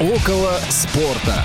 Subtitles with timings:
[0.00, 1.42] Около спорта.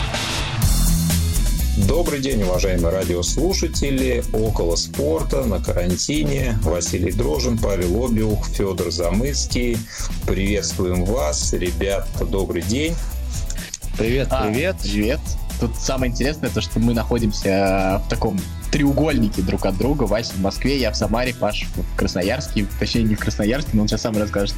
[1.88, 4.24] Добрый день, уважаемые радиослушатели.
[4.32, 6.60] Около спорта на карантине.
[6.62, 9.80] Василий Дрожин, Павел Обиух, Федор Замыцкий.
[10.28, 11.54] Приветствуем вас.
[11.54, 12.94] Ребята, добрый день.
[13.98, 14.76] Привет, привет.
[14.76, 15.20] А, привет.
[15.60, 18.40] Тут самое интересное, то, что мы находимся в таком
[18.74, 20.04] треугольники друг от друга.
[20.04, 22.66] Вася в Москве, я в Самаре, Паш в Красноярске.
[22.80, 24.56] Точнее, не в Красноярске, но он сейчас сам расскажет.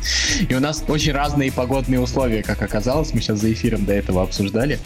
[0.47, 3.13] И у нас очень разные погодные условия, как оказалось.
[3.13, 4.79] Мы сейчас за эфиром до этого обсуждали.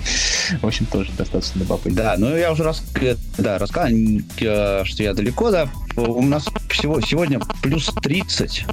[0.61, 1.95] В общем, тоже достаточно любопытно.
[1.95, 2.83] Да, ну я уже раз,
[3.37, 5.69] да, рассказал, э, что я далеко, да.
[6.07, 8.65] У нас всего, сегодня плюс 30.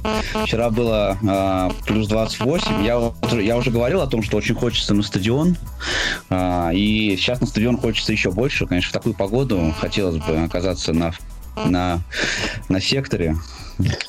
[0.43, 2.83] Вчера было э, плюс 28.
[2.83, 5.57] Я, я уже говорил о том, что очень хочется на стадион.
[6.29, 8.65] Э, и сейчас на стадион хочется еще больше.
[8.65, 11.13] Конечно, в такую погоду хотелось бы оказаться на,
[11.65, 11.99] на,
[12.69, 13.35] на секторе,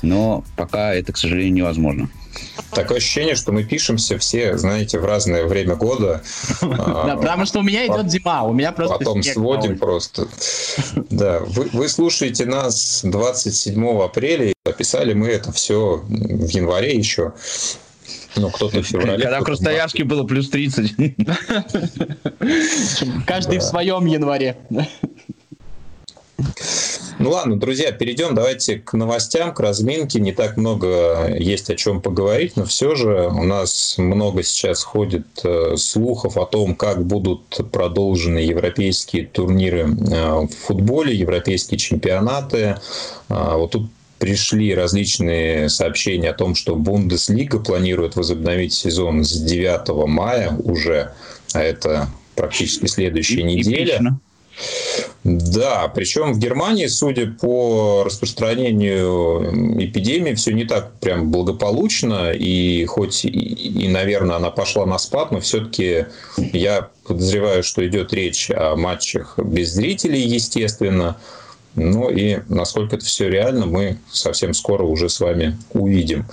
[0.02, 2.10] но пока это, к сожалению, невозможно.
[2.72, 6.22] Такое ощущение, что мы пишемся все, знаете, в разное время года.
[6.60, 10.28] Да, потому что у меня идет зима, у меня просто Потом сводим просто.
[11.10, 17.32] Да, вы слушаете нас 27 апреля, описали мы это все в январе еще.
[18.36, 19.22] Ну, кто-то в феврале.
[19.22, 20.94] Когда в Красноярске было плюс 30.
[23.26, 24.56] Каждый в своем январе.
[27.18, 30.20] Ну ладно, друзья, перейдем давайте к новостям, к разминке.
[30.20, 35.26] Не так много есть о чем поговорить, но все же у нас много сейчас ходит
[35.42, 42.76] э, слухов о том, как будут продолжены европейские турниры э, в футболе, европейские чемпионаты.
[43.28, 50.06] А, вот тут пришли различные сообщения о том, что Бундеслига планирует возобновить сезон с 9
[50.06, 51.12] мая уже,
[51.52, 54.18] а это практически следующая неделя.
[55.36, 63.26] Да, причем в Германии, судя по распространению эпидемии, все не так прям благополучно, и хоть
[63.26, 66.06] и, и наверное, она пошла на спад, но все-таки
[66.38, 71.18] я подозреваю, что идет речь о матчах без зрителей, естественно.
[71.74, 76.24] Ну и насколько это все реально, мы совсем скоро уже с вами увидим.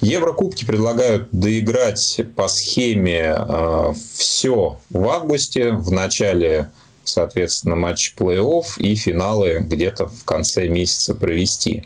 [0.00, 6.70] Еврокубки предлагают доиграть по схеме э, все в августе, в начале
[7.08, 11.84] соответственно, матч плей-офф и финалы где-то в конце месяца провести.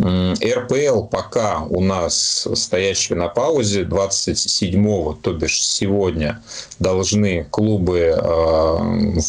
[0.00, 6.40] РПЛ пока у нас стоящие на паузе 27-го, то бишь сегодня,
[6.78, 9.20] должны клубы э,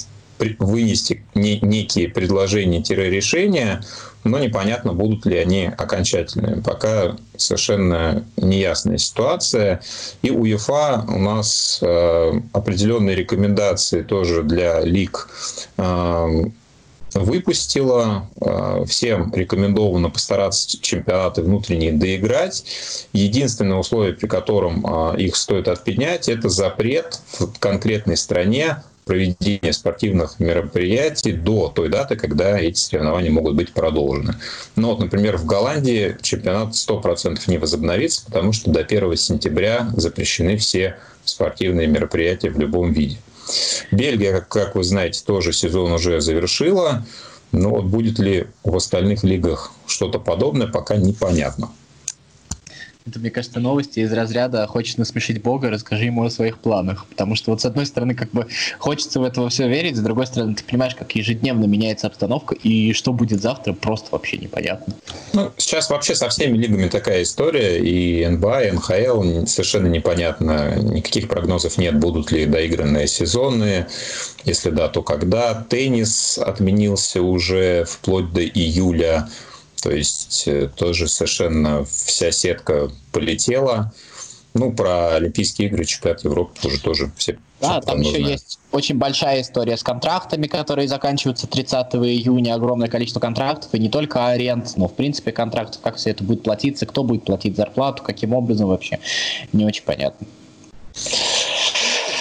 [0.60, 3.84] вынести некие предложения-решения
[4.30, 6.62] но непонятно, будут ли они окончательными.
[6.62, 9.82] Пока совершенно неясная ситуация.
[10.22, 15.30] И у ЕФА у нас э, определенные рекомендации тоже для лиг
[15.78, 16.44] э,
[17.14, 18.28] выпустила.
[18.42, 22.64] Э, всем рекомендовано постараться чемпионаты внутренние доиграть.
[23.14, 28.78] Единственное условие, при котором их стоит отменять, это запрет в конкретной стране
[29.10, 34.36] проведения спортивных мероприятий до той даты, когда эти соревнования могут быть продолжены.
[34.76, 40.58] Ну вот, например, в Голландии чемпионат 100% не возобновится, потому что до 1 сентября запрещены
[40.58, 43.18] все спортивные мероприятия в любом виде.
[43.90, 47.04] Бельгия, как вы знаете, тоже сезон уже завершила.
[47.52, 51.72] Но вот будет ли в остальных лигах что-то подобное, пока непонятно.
[53.10, 57.08] Это, мне кажется, новости из разряда «хочешь насмешить Бога, расскажи ему о своих планах».
[57.08, 58.46] Потому что вот с одной стороны как бы
[58.78, 62.94] хочется в это все верить, с другой стороны ты понимаешь, как ежедневно меняется обстановка, и
[62.94, 64.94] что будет завтра, просто вообще непонятно.
[65.34, 71.28] Ну, сейчас вообще со всеми лигами такая история, и НБА, и НХЛ совершенно непонятно, никаких
[71.28, 73.88] прогнозов нет, будут ли доигранные сезоны,
[74.44, 75.66] если да, то когда.
[75.68, 79.30] Теннис отменился уже вплоть до июля,
[79.82, 83.94] то есть э, тоже совершенно вся сетка полетела.
[84.54, 88.28] Ну, про Олимпийские игры, чемпионат Европы тоже, тоже все да, там еще знают.
[88.28, 93.90] есть очень большая история с контрактами, которые заканчиваются 30 июня, огромное количество контрактов, и не
[93.90, 98.04] только аренд, но в принципе контрактов, как все это будет платиться, кто будет платить зарплату,
[98.04, 99.00] каким образом вообще,
[99.52, 100.26] не очень понятно.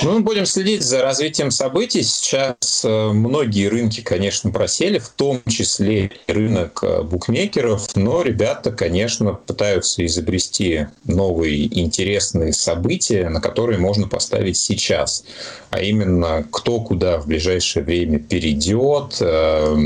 [0.01, 2.03] Ну, мы будем следить за развитием событий.
[2.03, 9.35] Сейчас э, многие рынки, конечно, просели, в том числе рынок э, букмекеров, но ребята, конечно,
[9.35, 15.25] пытаются изобрести новые интересные события, на которые можно поставить сейчас.
[15.71, 19.77] А именно, кто куда в ближайшее время перейдет, э,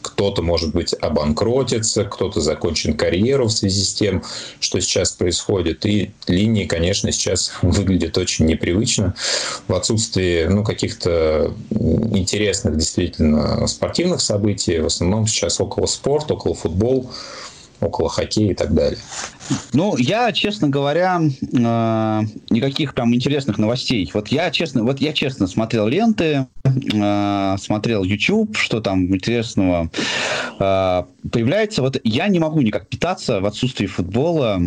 [0.00, 4.22] кто-то, может быть, обанкротится, кто-то закончит карьеру в связи с тем,
[4.60, 5.84] что сейчас происходит.
[5.86, 9.16] И линии, конечно, сейчас выглядят очень непривычно
[9.68, 14.80] в отсутствии ну, каких-то интересных действительно спортивных событий.
[14.80, 17.10] В основном сейчас около спорт, около футбол.
[17.80, 18.98] около хоккея и так далее.
[19.72, 24.10] Ну, я, честно говоря, э, никаких прям интересных новостей.
[24.12, 29.90] Вот я честно, вот я честно смотрел ленты, э, смотрел YouTube, что там интересного
[30.58, 31.82] э, появляется.
[31.82, 34.60] Вот я не могу никак питаться в отсутствии футбола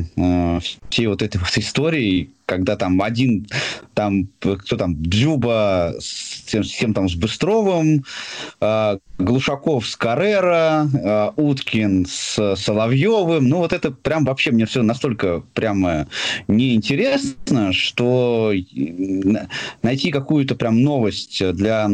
[0.89, 3.47] всей вот этой вот истории, когда там один,
[3.93, 8.03] там, кто там, Дзюба с тем, с тем там, с Быстровым,
[8.59, 13.47] э, Глушаков с Каррера, э, Уткин с Соловьевым.
[13.47, 16.07] Ну, вот это прям вообще мне все настолько прямо
[16.47, 18.53] неинтересно, что
[19.81, 21.89] найти какую-то прям новость для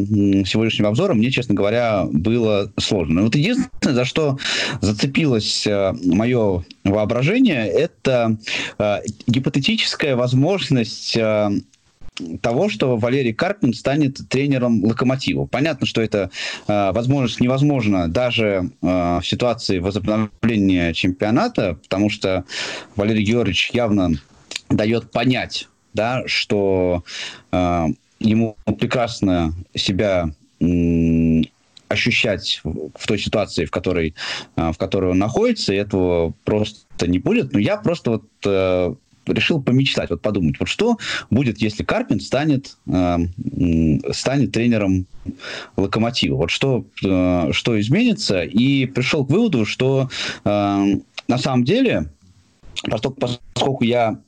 [0.45, 3.23] сегодняшнего обзора мне, честно говоря, было сложно.
[3.23, 4.37] Вот единственное, за что
[4.81, 8.37] зацепилось э, мое воображение, это
[8.77, 8.97] э,
[9.27, 11.49] гипотетическая возможность э,
[12.41, 15.45] того, что Валерий Карпин станет тренером Локомотива.
[15.45, 16.31] Понятно, что это
[16.67, 22.45] э, возможность невозможно даже э, в ситуации возобновления чемпионата, потому что
[22.95, 24.11] Валерий Георгиевич явно
[24.69, 27.03] дает понять, да, что
[27.51, 27.85] э,
[28.19, 30.31] ему прекрасно себя
[31.87, 34.13] ощущать в той ситуации, в которой,
[34.55, 37.51] в которой он находится, и этого просто не будет.
[37.53, 38.93] Но я просто вот э,
[39.33, 40.97] решил помечтать, вот подумать, вот что
[41.29, 43.17] будет, если Карпин станет, э,
[44.11, 45.05] станет тренером
[45.77, 50.09] Локомотива, вот что, э, что изменится, и пришел к выводу, что
[50.45, 50.85] э,
[51.27, 52.11] на самом деле,
[52.83, 54.19] поскольку я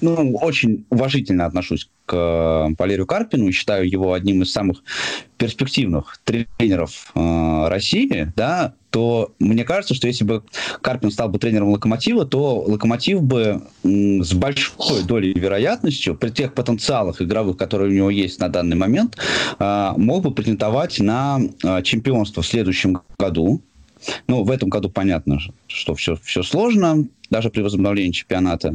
[0.00, 4.82] ну, очень уважительно отношусь к э, Валерию Карпину и считаю его одним из самых
[5.36, 10.44] перспективных тренеров э, России, да, то мне кажется, что если бы
[10.80, 16.54] Карпин стал бы тренером Локомотива, то Локомотив бы м, с большой долей вероятностью при тех
[16.54, 19.16] потенциалах игровых, которые у него есть на данный момент,
[19.58, 23.62] э, мог бы претендовать на э, чемпионство в следующем году.
[24.28, 28.72] Ну, в этом году понятно, что все, все сложно даже при возобновлении чемпионата.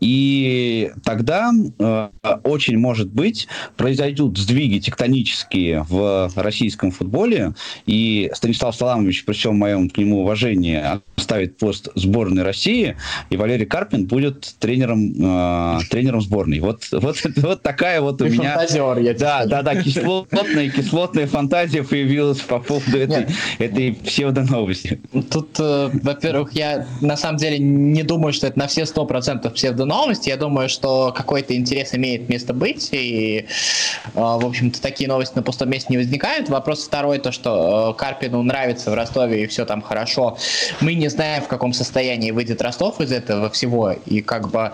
[0.00, 2.08] И тогда э,
[2.44, 3.48] очень может быть
[3.78, 7.54] произойдут сдвиги тектонические в российском футболе,
[7.86, 10.78] и Станислав Саламович, при всем моем к нему уважении,
[11.16, 12.96] оставит пост сборной России,
[13.30, 16.60] и Валерий Карпин будет тренером, э, тренером сборной.
[16.60, 18.56] Вот, вот, вот такая вот у меня...
[18.56, 23.26] Фантазер, я да, да, да, кислотная, кислотная фантазия появилась по поводу этой,
[23.58, 25.00] этой псевдоновости.
[25.30, 30.28] Тут, э, во-первых, я на самом деле не думаю, что это на все 100% псевдоновости.
[30.28, 32.88] Я думаю, что какой-то интерес имеет место быть.
[32.92, 36.48] И, э, в общем-то, такие новости на пустом месте не возникают.
[36.48, 40.36] Вопрос второй, то, что э, Карпину нравится в Ростове и все там хорошо.
[40.80, 43.92] Мы не знаем, в каком состоянии выйдет Ростов из этого всего.
[43.92, 44.72] И как бы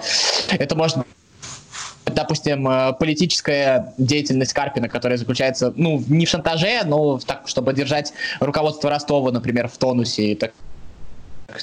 [0.50, 0.98] это может
[2.14, 8.12] допустим, э, политическая деятельность Карпина, которая заключается, ну, не в шантаже, но так, чтобы держать
[8.40, 10.52] руководство Ростова, например, в тонусе и так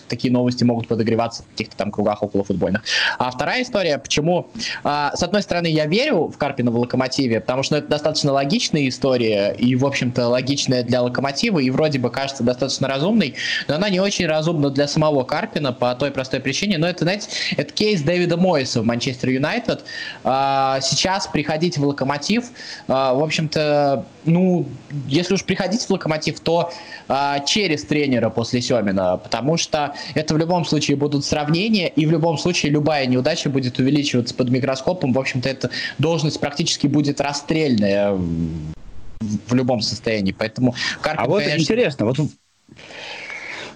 [0.08, 2.84] такие новости могут подогреваться в каких-то там кругах около футбольных.
[3.20, 4.48] А вторая история, почему,
[4.84, 8.88] а, с одной стороны, я верю в Карпина в Локомотиве, потому что это достаточно логичная
[8.88, 13.36] история, и, в общем-то, логичная для Локомотива, и вроде бы кажется достаточно разумной,
[13.68, 17.30] но она не очень разумна для самого Карпина по той простой причине, но это, знаете,
[17.56, 19.84] это кейс Дэвида Мойса в Манчестер Юнайтед.
[20.24, 22.46] А, сейчас приходить в Локомотив,
[22.88, 24.66] а, в общем-то, ну,
[25.08, 26.72] если уж приходить в Локомотив, то
[27.08, 29.75] а, через тренера после Семина, потому что
[30.14, 34.50] это в любом случае будут сравнения, и в любом случае любая неудача будет увеличиваться под
[34.50, 35.14] микроскопом.
[35.14, 40.36] В общем-то, эта должность практически будет расстрельная в любом состоянии.
[40.38, 41.62] Поэтому Карпин, А вот конечно...
[41.62, 42.18] интересно, вот,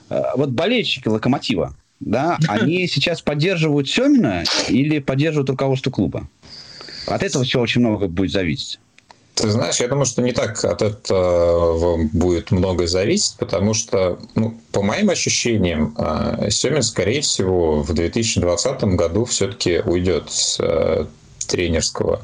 [0.10, 6.28] э, вот болельщики Локомотива, да, они сейчас поддерживают Семина или поддерживают руководство клуба?
[7.08, 8.80] От этого все очень много будет зависеть.
[9.40, 14.60] Ты знаешь, я думаю, что не так от этого будет многое зависеть, потому что, ну,
[14.74, 21.06] по моим ощущениям, а, Семин, скорее всего, в 2020 году все-таки уйдет с э,
[21.48, 22.22] тренерского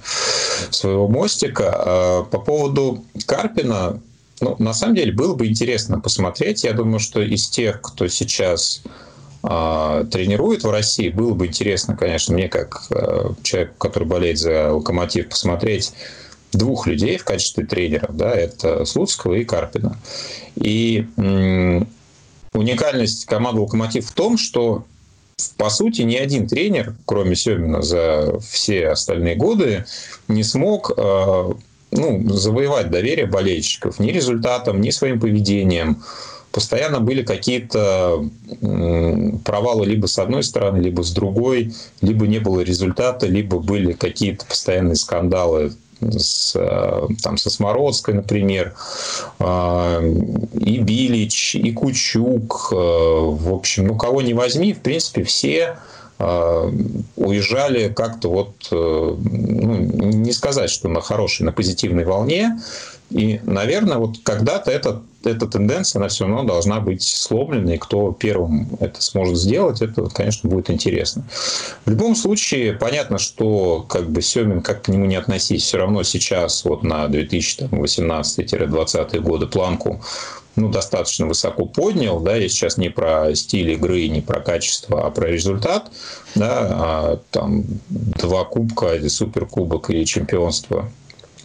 [0.72, 1.74] своего мостика.
[1.74, 4.02] А по поводу Карпина,
[4.42, 6.66] ну, на самом деле, было бы интересно посмотреть.
[6.66, 8.84] Я думаю, что из тех, кто сейчас
[9.42, 14.74] э, тренирует в России, было бы интересно, конечно, мне как э, человек, который болеет за
[14.74, 15.94] Локомотив, посмотреть
[16.58, 19.98] двух людей в качестве тренеров, да, это Слуцкого и Карпина.
[20.56, 21.06] И
[22.54, 24.86] уникальность команды «Локомотив» в том, что
[25.58, 29.86] по сути, ни один тренер, кроме Семина, за все остальные годы
[30.30, 31.54] не смог э,
[31.92, 36.04] ну, завоевать доверие болельщиков ни результатом, ни своим поведением.
[36.52, 38.30] Постоянно были какие-то
[39.44, 44.46] провалы либо с одной стороны, либо с другой, либо не было результата, либо были какие-то
[44.46, 46.54] постоянные скандалы с,
[47.24, 48.74] там, со Смородской, например,
[49.40, 55.78] и Билич, и Кучук, в общем, ну, кого не возьми, в принципе, все
[56.18, 62.58] уезжали как-то вот, ну, не сказать, что на хорошей, на позитивной волне,
[63.12, 68.12] и, наверное, вот когда-то это, эта тенденция, она все равно должна быть сломлена, и кто
[68.12, 71.24] первым это сможет сделать, это, конечно, будет интересно.
[71.86, 76.04] В любом случае, понятно, что как бы Семин, как к нему не относись, все равно
[76.04, 80.02] сейчас вот на 2018-2020 годы планку
[80.56, 85.12] ну, достаточно высоко поднял, да, я сейчас не про стиль игры, не про качество, а
[85.12, 85.92] про результат,
[86.34, 90.90] да, а, там два кубка, суперкубок и чемпионство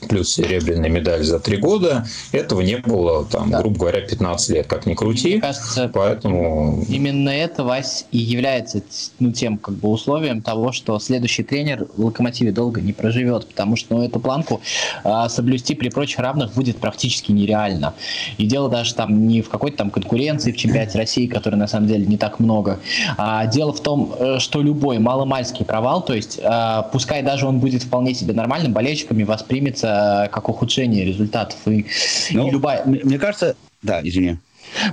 [0.08, 2.06] плюс серебряная медаль за три года.
[2.32, 3.60] Этого не было, там, да.
[3.60, 5.32] грубо говоря, 15 лет, как ни крути.
[5.32, 6.84] Мне кажется, Поэтому...
[6.88, 8.82] именно это, Вась, и является
[9.18, 13.76] ну, тем как бы условием того, что следующий тренер в «Локомотиве» долго не проживет, потому
[13.76, 14.60] что ну, эту планку
[15.04, 17.94] а, соблюсти при прочих равных будет практически нереально.
[18.38, 21.88] И дело даже там не в какой-то там конкуренции в чемпионате России, которой на самом
[21.88, 22.80] деле не так много,
[23.16, 27.60] а дело в том, э, что любой маломальский провал, то есть а, пускай даже он
[27.60, 29.89] будет вполне себе нормальным, болельщиками воспримется
[30.32, 31.58] как ухудшение результатов.
[31.66, 31.86] И,
[32.32, 32.84] ну, и любая...
[32.84, 33.56] Мне кажется...
[33.82, 34.38] Да, извини.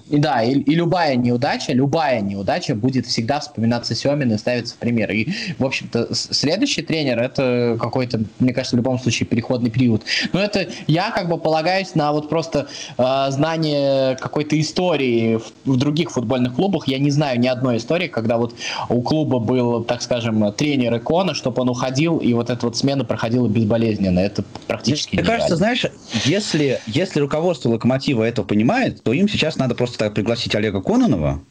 [0.09, 4.77] И да, и, и любая неудача, любая неудача будет всегда вспоминаться Семин и ставиться в
[4.77, 5.11] пример.
[5.11, 10.03] И, в общем-то, следующий тренер это какой-то, мне кажется, в любом случае переходный период.
[10.33, 12.67] Но это я как бы полагаюсь на вот просто
[12.97, 16.87] э, знание какой-то истории в, в других футбольных клубах.
[16.87, 18.55] Я не знаю ни одной истории, когда вот
[18.89, 23.05] у клуба был, так скажем, тренер икона, чтобы он уходил, и вот эта вот смена
[23.05, 24.19] проходила безболезненно.
[24.19, 25.85] Это практически Мне кажется, знаешь,
[26.25, 30.81] если, если руководство Локомотива это понимает, то им сейчас надо надо просто так пригласить Олега
[30.81, 31.41] Кононова,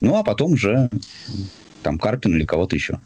[0.00, 0.88] ну, а потом уже
[1.82, 3.00] там Карпин или кого-то еще.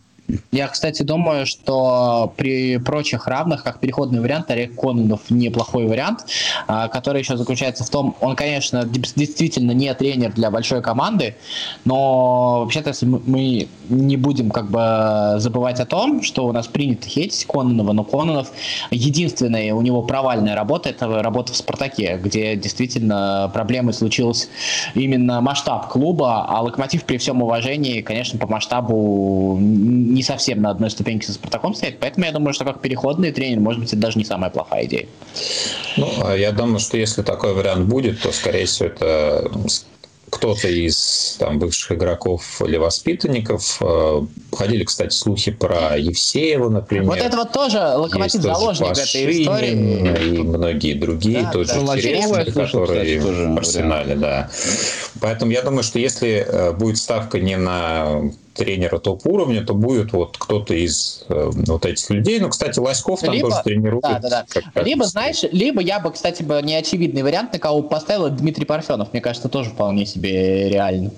[0.51, 6.27] Я, кстати, думаю, что при прочих равных, как переходный вариант, Олег Кононов неплохой вариант,
[6.67, 11.37] а, который еще заключается в том, он, конечно, действительно не тренер для большой команды,
[11.85, 17.09] но вообще-то, если мы не будем как бы забывать о том, что у нас принято
[17.09, 18.51] хейтить Кононова, но Кононов
[18.91, 24.49] единственная у него провальная работа, это работа в «Спартаке», где действительно проблемы случилась
[24.95, 29.59] именно масштаб клуба, а «Локомотив» при всем уважении, конечно, по масштабу
[30.17, 33.61] не совсем на одной ступеньке со Спартаком стоять, поэтому я думаю, что как переходный тренер,
[33.61, 35.07] может быть, это даже не самая плохая идея.
[35.97, 39.51] Ну, а я думаю, что если такой вариант будет, то, скорее всего, это
[40.31, 43.79] кто-то из там, бывших игроков или воспитанников.
[43.81, 47.07] Э, ходили, кстати, слухи про Евсеева, например.
[47.07, 50.35] Вот это вот тоже локомотив заложник этой истории.
[50.35, 51.97] И многие другие да, тоже да.
[51.97, 54.51] интересные, которые тоже в арсенале, да.
[55.21, 58.23] Поэтому я думаю, что если э, будет ставка не на
[58.57, 62.41] тренера топ-уровня, то будет вот кто-то из э, вот этих людей.
[62.41, 64.03] Ну, кстати, Лоськов там либо, тоже тренирует.
[64.03, 64.47] Да, да, да.
[64.49, 69.13] Как, либо, знаешь, либо я бы, кстати, бы неочевидный вариант, на кого поставил, Дмитрий Парфенов.
[69.13, 71.11] Мне кажется, тоже вполне себе реально.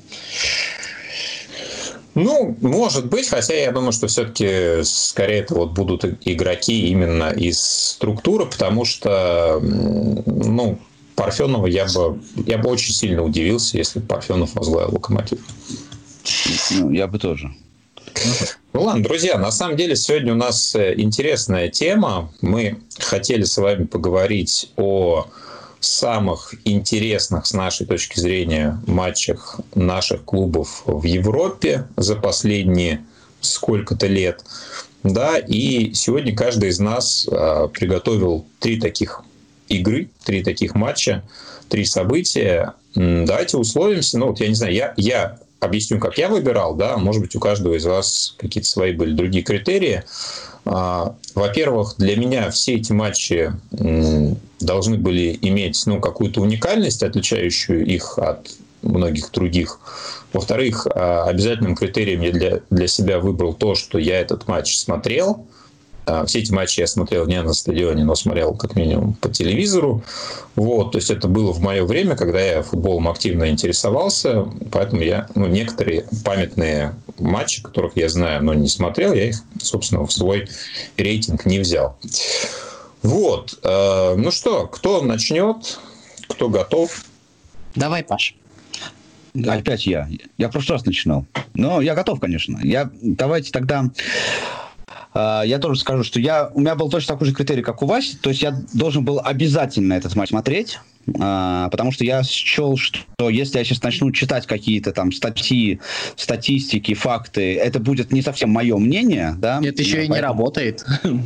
[2.14, 7.60] Ну, может быть, хотя я думаю, что все-таки скорее это вот будут игроки именно из
[7.60, 10.78] структуры, потому что, ну,
[11.14, 15.40] Парфенова я бы, я бы очень сильно удивился, если бы Парфенов возглавил локомотив.
[16.70, 17.50] Ну, я бы тоже.
[18.72, 22.32] Ну ладно, друзья, на самом деле сегодня у нас э, интересная тема.
[22.40, 25.26] Мы хотели с вами поговорить о
[25.80, 33.04] самых интересных с нашей точки зрения матчах наших клубов в Европе за последние
[33.40, 34.44] сколько-то лет.
[35.04, 39.22] Да, и сегодня каждый из нас а, приготовил три таких
[39.68, 41.22] игры, три таких матча,
[41.68, 42.74] три события.
[42.94, 44.18] Давайте условимся.
[44.18, 47.40] Ну, вот я не знаю, я, я объясню, как я выбирал, да, может быть, у
[47.40, 50.04] каждого из вас какие-то свои были другие критерии.
[50.64, 53.52] А, во-первых, для меня все эти матчи
[54.60, 58.50] должны были иметь ну, какую-то уникальность, отличающую их от
[58.82, 59.80] многих других.
[60.32, 65.46] Во-вторых, а, обязательным критерием я для, для себя выбрал то, что я этот матч смотрел–
[66.26, 70.02] все эти матчи я смотрел не на стадионе, но смотрел как минимум по телевизору.
[70.54, 75.28] Вот, то есть это было в мое время, когда я футболом активно интересовался, поэтому я
[75.34, 80.48] ну, некоторые памятные матчи, которых я знаю, но не смотрел, я их, собственно, в свой
[80.96, 81.96] рейтинг не взял.
[83.02, 83.58] Вот.
[83.62, 85.78] Э, ну что, кто начнет?
[86.28, 87.04] Кто готов?
[87.74, 88.34] Давай, Паш.
[89.46, 90.08] Опять я.
[90.36, 91.26] Я в прошлый раз начинал.
[91.54, 92.58] Но я готов, конечно.
[92.62, 94.67] Я, давайте тогда а,
[95.14, 98.16] я тоже скажу, что я, у меня был точно такой же критерий, как у Васи.
[98.16, 100.78] То есть я должен был обязательно этот матч смотреть.
[101.18, 105.80] А, потому что я счел, что если я сейчас начну читать какие-то там статьи,
[106.16, 109.60] статистики, факты, это будет не совсем мое мнение, да.
[109.62, 110.84] Это еще и не работает.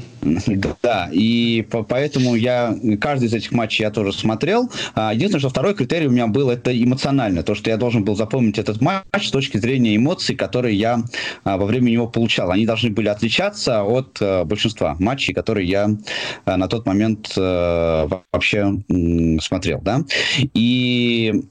[0.82, 4.70] Да, и поэтому я каждый из этих матчей я тоже смотрел.
[4.94, 8.14] А, единственное, что второй критерий у меня был, это эмоционально, то, что я должен был
[8.14, 11.02] запомнить этот матч с точки зрения эмоций, которые я
[11.44, 12.52] а, во время него получал.
[12.52, 15.90] Они должны были отличаться от э, большинства матчей, которые я
[16.46, 18.74] э, на тот момент э, вообще
[19.40, 20.04] смотрел, да.
[20.54, 21.42] И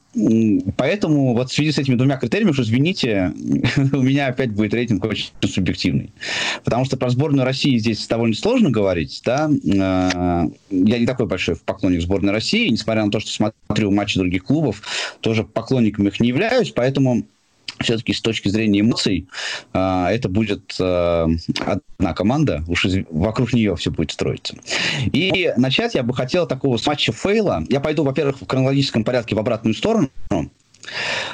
[0.75, 3.31] Поэтому вот в связи с этими двумя критериями, что извините,
[3.93, 6.11] у меня опять будет рейтинг очень субъективный.
[6.65, 9.21] Потому что про сборную России здесь довольно сложно говорить.
[9.23, 9.49] Да?
[9.63, 14.81] Я не такой большой поклонник сборной России, несмотря на то, что смотрю матчи других клубов,
[15.21, 17.25] тоже поклонником их не являюсь, поэтому
[17.83, 19.27] все-таки с точки зрения эмоций
[19.73, 21.27] э, это будет э,
[21.59, 24.55] одна команда, уж вокруг нее все будет строиться.
[25.11, 27.63] И начать я бы хотел такого с матча fail а.
[27.69, 30.09] Я пойду, во-первых, в хронологическом порядке в обратную сторону.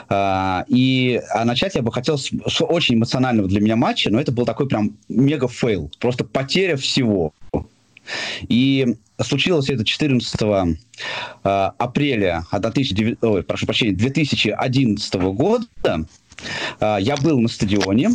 [0.10, 4.20] Э, и а начать я бы хотел с, с очень эмоционального для меня матча, но
[4.20, 7.34] это был такой прям мега fail, просто потеря всего.
[8.48, 10.76] И случилось это 14 э,
[11.44, 15.66] апреля 19, ой, прошу прощения, 2011 года.
[16.80, 18.10] А, я был на стадионе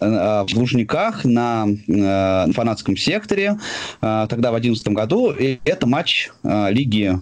[0.00, 3.58] а, в Лужниках на э, фанатском секторе
[4.00, 5.32] а, тогда в 2011 году.
[5.32, 7.18] И это матч Лиги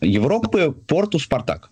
[0.00, 1.70] Европы Порту-Спартак.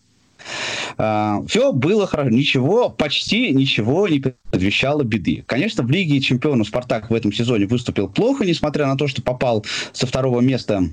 [1.49, 5.45] Все было хорошо, ничего, почти ничего не предвещало беды.
[5.47, 9.65] Конечно, в Лиге чемпионов Спартак в этом сезоне выступил плохо, несмотря на то, что попал
[9.93, 10.85] со второго места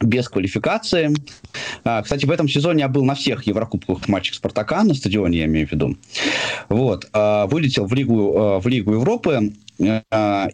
[0.00, 1.14] без квалификации.
[1.84, 5.44] А, кстати, в этом сезоне я был на всех Еврокубковых матчах Спартака, на стадионе я
[5.44, 5.96] имею в виду.
[6.68, 7.08] Вот.
[7.12, 9.52] А, вылетел в Лигу, а, в Лигу Европы,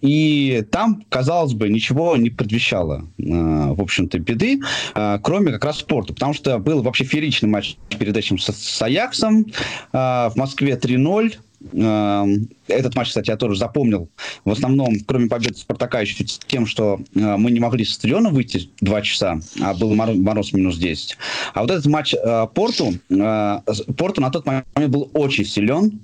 [0.02, 4.61] и там, казалось бы, ничего не предвещало, в общем-то, беды,
[4.95, 6.14] кроме как раз спорта.
[6.14, 9.47] Потому что был вообще фееричный матч перед этим с, с Аяксом
[9.92, 11.38] в Москве 3-0.
[11.73, 14.09] Эм, этот матч, кстати, я тоже запомнил.
[14.45, 18.71] В основном, кроме победы Спартака, еще тем, что э, мы не могли с стадиона выйти
[18.81, 21.17] два часа, а был мороз минус 10.
[21.55, 23.61] А вот этот матч э, Порту, э,
[23.97, 26.01] Порту на тот момент был очень силен.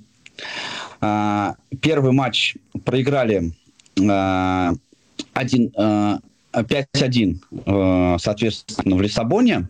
[1.81, 2.55] Первый матч
[2.85, 3.51] проиграли
[3.97, 4.79] 1,
[5.33, 9.67] 5-1, соответственно, в Лиссабоне.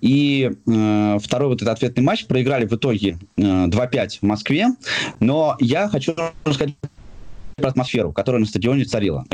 [0.00, 4.68] И э, второй вот этот ответный матч проиграли в итоге э, 2-5 в Москве.
[5.20, 6.74] Но я хочу рассказать
[7.56, 9.24] про атмосферу, которая на стадионе царила.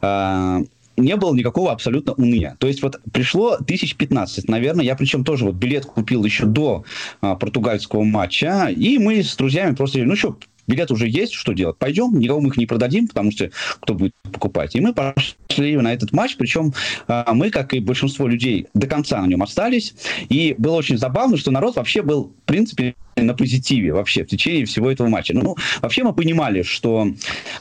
[0.00, 0.60] Э,
[0.96, 2.56] не было никакого абсолютно уныния.
[2.58, 4.84] То есть вот пришло тысяч пятнадцать, наверное.
[4.84, 6.84] Я причем тоже вот билет купил еще до
[7.20, 8.68] а, португальского матча.
[8.68, 11.76] И мы с друзьями просто, ну что, билет уже есть, что делать?
[11.78, 13.50] Пойдем, никого мы их не продадим, потому что
[13.80, 14.74] кто будет покупать.
[14.74, 16.72] И мы пошли на этот матч, причем
[17.06, 19.94] а, мы, как и большинство людей, до конца на нем остались.
[20.28, 24.66] И было очень забавно, что народ вообще был, в принципе, на позитиве вообще в течение
[24.66, 25.34] всего этого матча.
[25.34, 27.08] Ну, вообще мы понимали, что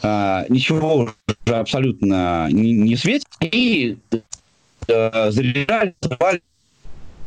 [0.02, 3.28] э, ничего уже абсолютно не, не светит.
[3.42, 3.98] И
[4.88, 5.94] э, заряжали,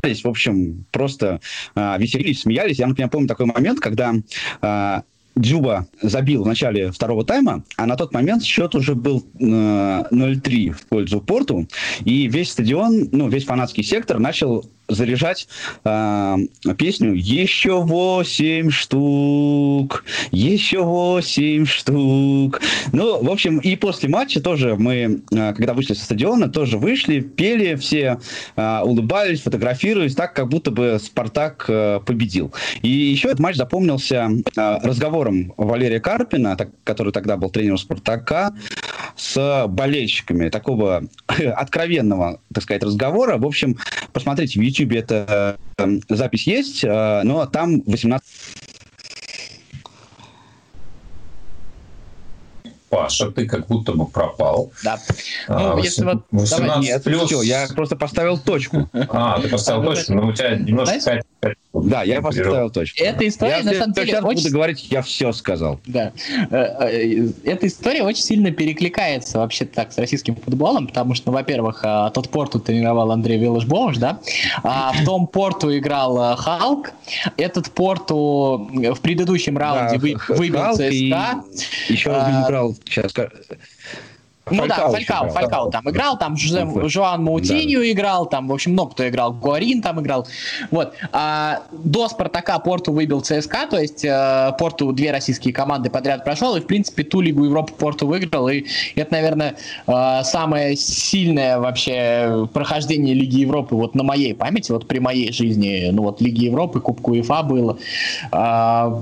[0.03, 1.41] в общем, просто
[1.75, 2.79] э, веселились, смеялись.
[2.79, 4.15] Я, например, помню такой момент, когда
[4.63, 5.03] э,
[5.37, 10.71] Дзюба забил в начале второго тайма, а на тот момент счет уже был э, 0-3
[10.73, 11.69] в пользу Порту,
[12.05, 15.49] и весь стадион, ну, весь фанатский сектор начал заряжать
[15.85, 16.37] э,
[16.79, 22.61] песню «Еще восемь штук, еще восемь штук».
[22.93, 27.21] Ну, в общем, и после матча тоже мы, э, когда вышли со стадиона, тоже вышли,
[27.21, 28.21] пели все,
[28.57, 32.53] э, улыбались, фотографировались, так, как будто бы «Спартак» э, победил.
[32.83, 38.55] И еще этот матч запомнился э, разговором Валерия Карпина, так, который тогда был тренером «Спартака»,
[39.17, 41.05] с болельщиками, такого
[41.57, 43.39] откровенного, так сказать, разговора.
[43.39, 43.77] В общем,
[44.13, 48.27] посмотрите, в YouTube эта э, запись есть, э, но там 18
[52.89, 54.73] Паша, ты как будто бы пропал.
[54.85, 54.99] Да.
[55.49, 56.25] А, ну, если вот...
[56.31, 57.25] 18 Нет, плюс...
[57.25, 58.89] все, я просто поставил точку.
[58.93, 61.23] А, ты поставил точку, но у тебя немножко
[61.73, 63.03] да, я поставил точку.
[63.03, 64.43] Эта история, я на самом деле, сейчас очень...
[64.43, 65.81] буду говорить, я все сказал.
[65.87, 66.13] Да.
[66.51, 71.37] Э, э, эта история очень сильно перекликается вообще так с российским футболом, потому что, ну,
[71.37, 74.21] во-первых, э, тот порту тренировал Андрей Виллаш-Боуш, да,
[74.63, 76.93] а в том порту играл Халк,
[77.37, 81.45] этот порту в предыдущем раунде да, вы, выбил ЦСКА.
[81.89, 82.45] И еще а...
[82.47, 83.13] играл, сейчас
[84.49, 87.91] Ну Фалькау да, Фалькау, Фалькау там играл, там Жозе, Жуан Маутинью да.
[87.91, 90.29] играл, там, в общем, много кто играл, Гуарин там играл.
[90.71, 90.95] Вот.
[91.11, 96.55] А до Спартака Порту выбил ЦСКА, то есть э, Порту две российские команды подряд прошел,
[96.55, 99.57] и, в принципе, ту Лигу Европы Порту выиграл, и это, наверное,
[99.89, 105.91] э, самое сильное вообще прохождение Лиги Европы вот на моей памяти, вот при моей жизни,
[105.91, 107.79] ну вот Лиги Европы, Кубку УЕФА было.
[108.31, 108.93] Э,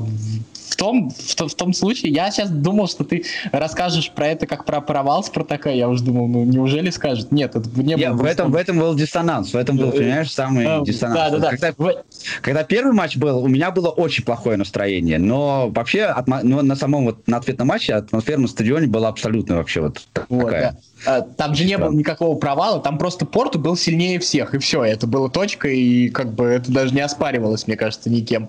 [0.74, 4.64] в том, в, в том случае, я сейчас думал, что ты расскажешь про это как
[4.64, 5.70] про провал Спартака.
[5.70, 7.30] Я уже думал, ну неужели скажет?
[7.30, 8.16] Нет, это не было.
[8.16, 9.52] В этом, в этом был диссонанс.
[9.52, 11.16] В этом был, понимаешь, самый а, диссонанс.
[11.16, 11.50] Да, да, да.
[11.56, 12.02] Когда,
[12.42, 15.18] когда первый матч был, у меня было очень плохое настроение.
[15.18, 19.56] Но вообще, атмо, ну, на самом вот на ответном матче атмосфера на стадионе была абсолютно
[19.56, 20.26] вообще вот такая.
[20.28, 20.76] Вот, да.
[21.06, 24.84] А, там же не было никакого провала, там просто Порту был сильнее всех, и все,
[24.84, 28.48] это было точка, и как бы это даже не оспаривалось, мне кажется, никем.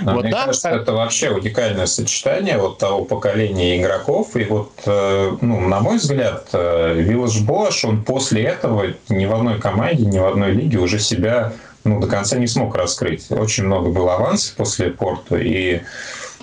[0.00, 0.82] Но вот, мне да, кажется, так...
[0.82, 6.48] это вообще уникальное сочетание вот того поколения игроков, и вот, э, ну, на мой взгляд,
[6.52, 10.98] Виллаж э, Бош, он после этого ни в одной команде, ни в одной лиге уже
[10.98, 11.52] себя
[11.84, 13.26] ну, до конца не смог раскрыть.
[13.30, 15.82] Очень много было авансов после Порту, и,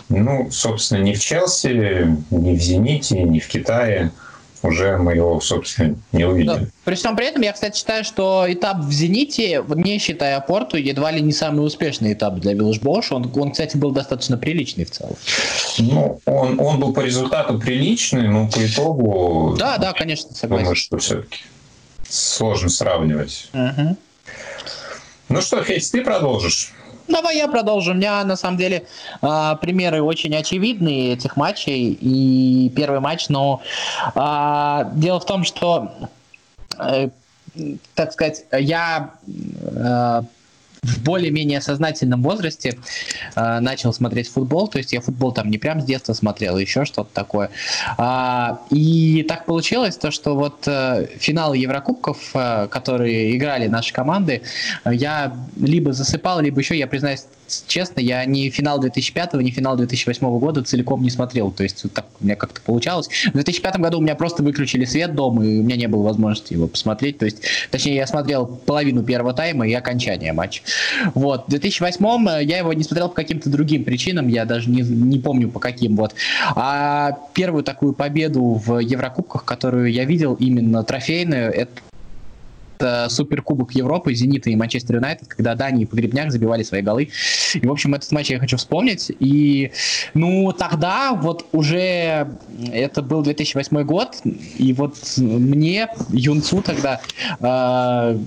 [0.09, 4.11] ну, собственно, ни в Челси, ни в Зените, ни в Китае–
[4.63, 6.59] уже мы его, собственно, не увидели.
[6.59, 6.65] Да.
[6.85, 11.11] При всем при этом, я, кстати, считаю, что этап в «Зените», не считая Порту, едва
[11.11, 13.11] ли не самый успешный этап для Виллаж Бош.
[13.11, 15.15] Он, он, кстати, был достаточно приличный в целом.
[15.79, 19.55] Ну, он, он был по результату приличный, но по итогу...
[19.57, 20.65] Да, да, конечно, согласен.
[20.65, 21.39] Думаю, что все-таки
[22.07, 23.49] сложно сравнивать.
[23.53, 23.97] Угу.
[25.29, 26.73] Ну что, Хейс, ты продолжишь?
[27.11, 27.91] Давай я продолжу.
[27.91, 28.85] У меня на самом деле
[29.21, 31.97] э, примеры очень очевидные этих матчей.
[31.99, 33.61] И первый матч, но
[34.15, 35.91] э, дело в том, что,
[36.79, 37.09] э,
[37.95, 40.21] так сказать, я э,
[40.83, 42.79] в более-менее сознательном возрасте
[43.35, 46.85] э, начал смотреть футбол, то есть я футбол там не прям с детства смотрел, еще
[46.85, 47.51] что-то такое.
[47.97, 54.41] А, и так получилось, то, что вот э, финалы Еврокубков, э, которые играли наши команды,
[54.85, 57.25] я либо засыпал, либо еще, я признаюсь,
[57.67, 61.51] честно, я ни финал 2005, ни финал 2008 года целиком не смотрел.
[61.51, 63.09] То есть вот так у меня как-то получалось.
[63.27, 66.53] В 2005 году у меня просто выключили свет дома, и у меня не было возможности
[66.53, 67.17] его посмотреть.
[67.17, 70.61] То есть, точнее, я смотрел половину первого тайма и окончание матча.
[71.13, 71.45] Вот.
[71.47, 75.19] В 2008 э, я его не смотрел по каким-то другим причинам, я даже не, не
[75.19, 75.95] помню по каким.
[75.95, 76.13] Вот.
[76.55, 81.71] А первую такую победу в Еврокубках, которую я видел, именно трофейную, это
[83.09, 87.09] Суперкубок Европы, Зенита и Манчестер Юнайтед, когда Дани и Погребняк забивали свои голы.
[87.53, 89.11] И, в общем, этот матч я хочу вспомнить.
[89.19, 89.71] И,
[90.13, 92.27] ну, тогда вот уже
[92.71, 94.17] это был 2008 год,
[94.57, 97.01] и вот мне, юнцу тогда,
[97.39, 98.17] э,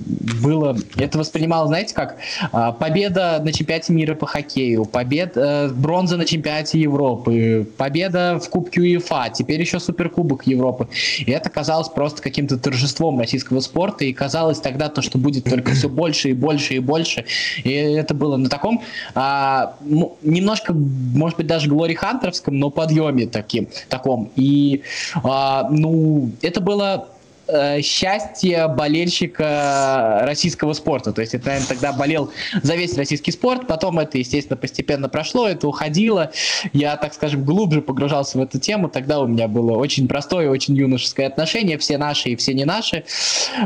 [0.43, 0.77] было...
[0.97, 2.17] Это воспринималось, знаете, как
[2.53, 8.49] э, победа на чемпионате мира по хоккею, победа, э, бронза на чемпионате Европы, победа в
[8.49, 10.89] Кубке УЕФА, теперь еще Суперкубок Европы.
[11.19, 15.45] И это казалось просто каким-то торжеством российского спорта, и казалось, казалось тогда то, что будет
[15.45, 17.25] только все больше и больше и больше.
[17.65, 18.83] И это было на таком
[19.15, 19.75] а,
[20.23, 24.31] немножко, может быть, даже Глори Хантеровском, но подъеме таким, таком.
[24.37, 24.83] И
[25.23, 27.09] а, ну, это было
[27.47, 31.13] Э, счастье болельщика российского спорта.
[31.13, 32.31] То есть это, наверное, тогда болел
[32.63, 36.33] за весь российский спорт, потом это, естественно, постепенно прошло, это уходило.
[36.73, 38.89] Я, так скажем, глубже погружался в эту тему.
[38.89, 43.05] Тогда у меня было очень простое, очень юношеское отношение, все наши и все не наши.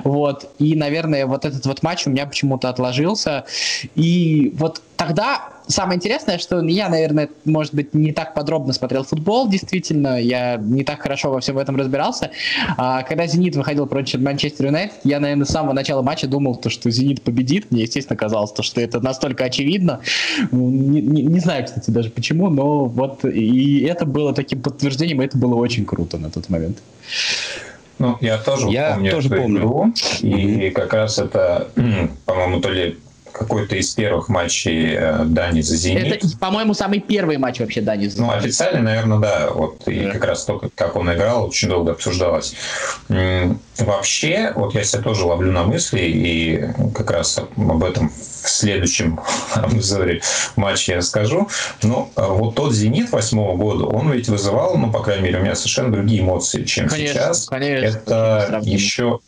[0.02, 0.50] Вот.
[0.58, 3.44] И, наверное, вот этот вот матч у меня почему-то отложился.
[3.94, 9.48] И вот тогда самое интересное, что я, наверное, может быть, не так подробно смотрел футбол,
[9.48, 12.30] действительно, я не так хорошо во всем этом разбирался.
[12.76, 16.68] А когда «Зенит» выходил против Манчестер Юнайтед, я, наверное, с самого начала матча думал, то,
[16.68, 17.70] что «Зенит» победит.
[17.70, 20.00] Мне, естественно, казалось, то, что это настолько очевидно.
[20.50, 25.22] Ну, не, не, не знаю, кстати, даже почему, но вот и это было таким подтверждением,
[25.22, 26.78] и это было очень круто на тот момент.
[28.00, 29.58] Ну, я тоже я помню тоже помню.
[29.58, 31.68] игру, и как раз это,
[32.26, 32.96] по-моему, то ли
[33.32, 36.12] какой-то из первых матчей э, Дани за «Зенит».
[36.12, 38.28] Это, по-моему, самый первый матч вообще Дани за «Зенит».
[38.28, 39.50] Ну, официально, наверное, да.
[39.50, 39.92] Вот, да.
[39.92, 42.54] И как раз то, как он играл, очень долго обсуждалось.
[43.78, 49.20] Вообще, вот я себя тоже ловлю на мысли, и как раз об этом в следующем
[49.54, 50.20] обзоре
[50.56, 51.48] матча я скажу.
[51.82, 55.42] Но э, вот тот «Зенит» восьмого года, он ведь вызывал, ну, по крайней мере, у
[55.42, 57.46] меня совершенно другие эмоции, чем конечно, сейчас.
[57.46, 59.20] Конечно, Это еще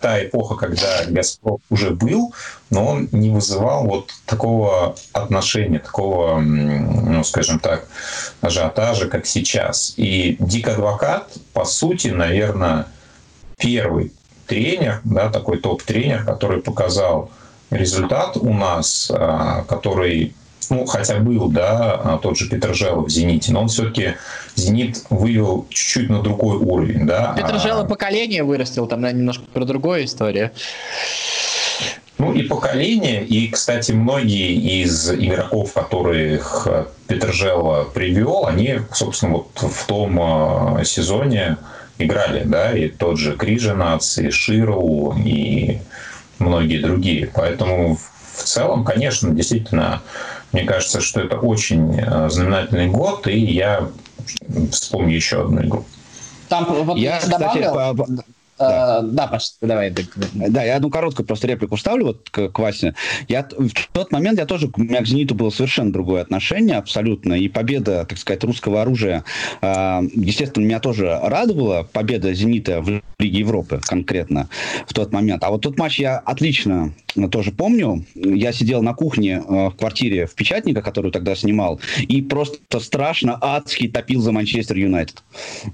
[0.00, 2.32] та эпоха, когда Газпром уже был,
[2.70, 7.88] но он не вызывал вот такого отношения, такого, ну, скажем так,
[8.40, 9.94] ажиотажа, как сейчас.
[9.96, 12.86] И Дик Адвокат, по сути, наверное,
[13.56, 14.12] первый
[14.46, 17.30] тренер, да, такой топ-тренер, который показал
[17.70, 20.34] результат у нас, а, который
[20.70, 24.14] ну, хотя был, да, а, тот же Петрожелов в «Зените», но он все-таки
[24.54, 27.34] «Зенит» вывел чуть-чуть на другой уровень, да.
[27.36, 27.88] Петрожелов а...
[27.88, 30.50] поколение вырастил, там, наверное, немножко про другую историю.
[32.18, 36.66] Ну и поколение, и, кстати, многие из игроков, которых
[37.06, 41.58] Петрожелова привел, они, собственно, вот в том а, сезоне
[41.98, 45.78] играли, да, и тот же Крижанац, и Широу, и
[46.38, 47.30] многие другие.
[47.32, 50.02] Поэтому в целом, конечно, действительно,
[50.52, 53.88] мне кажется, что это очень э, знаменательный год, и я
[54.70, 55.84] вспомню еще одну игру.
[56.48, 58.06] Там вот я, кстати, добавил...
[58.58, 59.94] Да, да Паш, давай.
[60.34, 62.94] Да, я одну короткую просто реплику ставлю вот к, к Васе.
[63.28, 67.34] Я, в тот момент я тоже, у меня к «Зениту» было совершенно другое отношение, абсолютно.
[67.34, 69.24] И победа, так сказать, русского оружия,
[69.60, 71.88] э, естественно, меня тоже радовала.
[71.92, 74.48] Победа «Зенита» в Лиге Европы конкретно
[74.86, 75.44] в тот момент.
[75.44, 76.92] А вот тот матч я отлично
[77.30, 78.04] тоже помню.
[78.14, 83.38] Я сидел на кухне э, в квартире в Печатника, которую тогда снимал, и просто страшно
[83.40, 85.22] адски топил за Манчестер Юнайтед.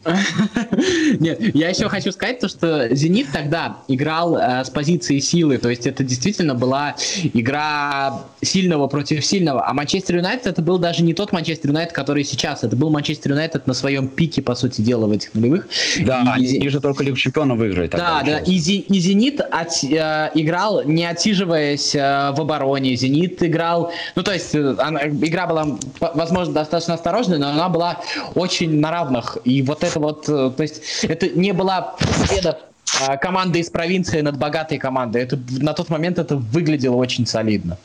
[1.21, 5.69] Нет, я еще хочу сказать то, что Зенит тогда играл э, с позиции силы, то
[5.69, 6.97] есть это действительно была
[7.33, 12.25] игра сильного против сильного, а Манчестер Юнайтед это был даже не тот Манчестер Юнайтед, который
[12.25, 15.69] сейчас, это был Манчестер Юнайтед на своем пике, по сути дела, в этих нулевых.
[16.01, 17.89] Да, и, они же только Лигу Чемпионов выиграли.
[17.89, 23.93] Да, да, и, и Зенит от, э, играл, не отсиживаясь э, в обороне, Зенит играл,
[24.15, 25.67] ну то есть э, она, игра была,
[26.01, 28.01] возможно, достаточно осторожной, но она была
[28.35, 31.97] очень на равных, и вот это вот, э, то есть это не была
[32.29, 32.59] победа
[33.01, 35.23] а, команда из провинции над богатой командой.
[35.23, 37.79] Это, на тот момент это выглядело очень солидно.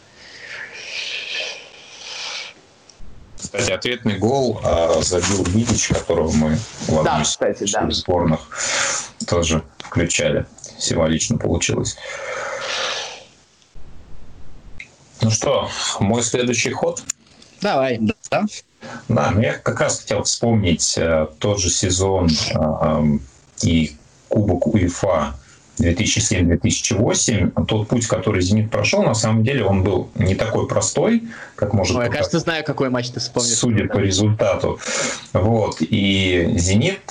[3.38, 6.58] Кстати, ответный гол а, забил Видич, которого мы
[6.88, 7.90] в да, кстати, из да.
[7.90, 8.40] сборных
[9.28, 10.46] тоже включали.
[10.78, 11.98] Символично получилось.
[15.22, 17.04] Ну что, мой следующий ход?
[17.62, 17.98] Давай.
[18.00, 18.46] Да, да
[19.08, 23.04] ну я как раз хотел вспомнить э, тот же сезон э,
[23.62, 23.96] и
[24.30, 25.34] Кубок УЕФА
[25.80, 31.24] 2007-2008, тот путь, который «Зенит» прошел, на самом деле он был не такой простой,
[31.56, 33.54] как может Ой, я, кажется, знаю, какой матч ты вспомнишь.
[33.54, 34.80] Судя по результату.
[35.34, 35.78] Вот.
[35.80, 37.02] И «Зенит»,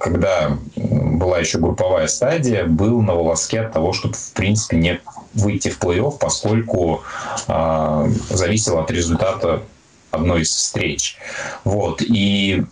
[0.00, 5.00] когда была еще групповая стадия, был на волоске от того, чтобы, в принципе, не
[5.34, 7.02] выйти в плей-офф, поскольку
[7.48, 9.62] э, зависело от результата
[10.10, 11.16] одной из встреч.
[11.64, 12.02] Вот.
[12.02, 12.64] И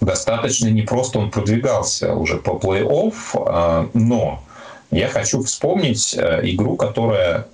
[0.00, 4.42] достаточно непросто он продвигался уже по плей-офф, а, но
[4.90, 7.46] я хочу вспомнить э, игру, которая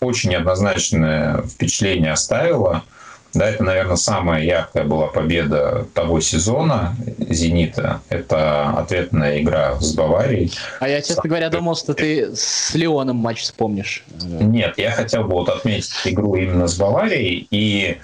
[0.00, 2.82] очень неоднозначное впечатление оставила–
[3.34, 8.00] да, это, наверное, самая яркая была победа того сезона «Зенита».
[8.08, 10.52] Это ответная игра с Баварией.
[10.80, 14.04] А я, честно говоря, думал, что ты с Леоном матч вспомнишь.
[14.22, 17.46] Нет, я хотел бы вот отметить игру именно с Баварией.
[17.50, 17.98] И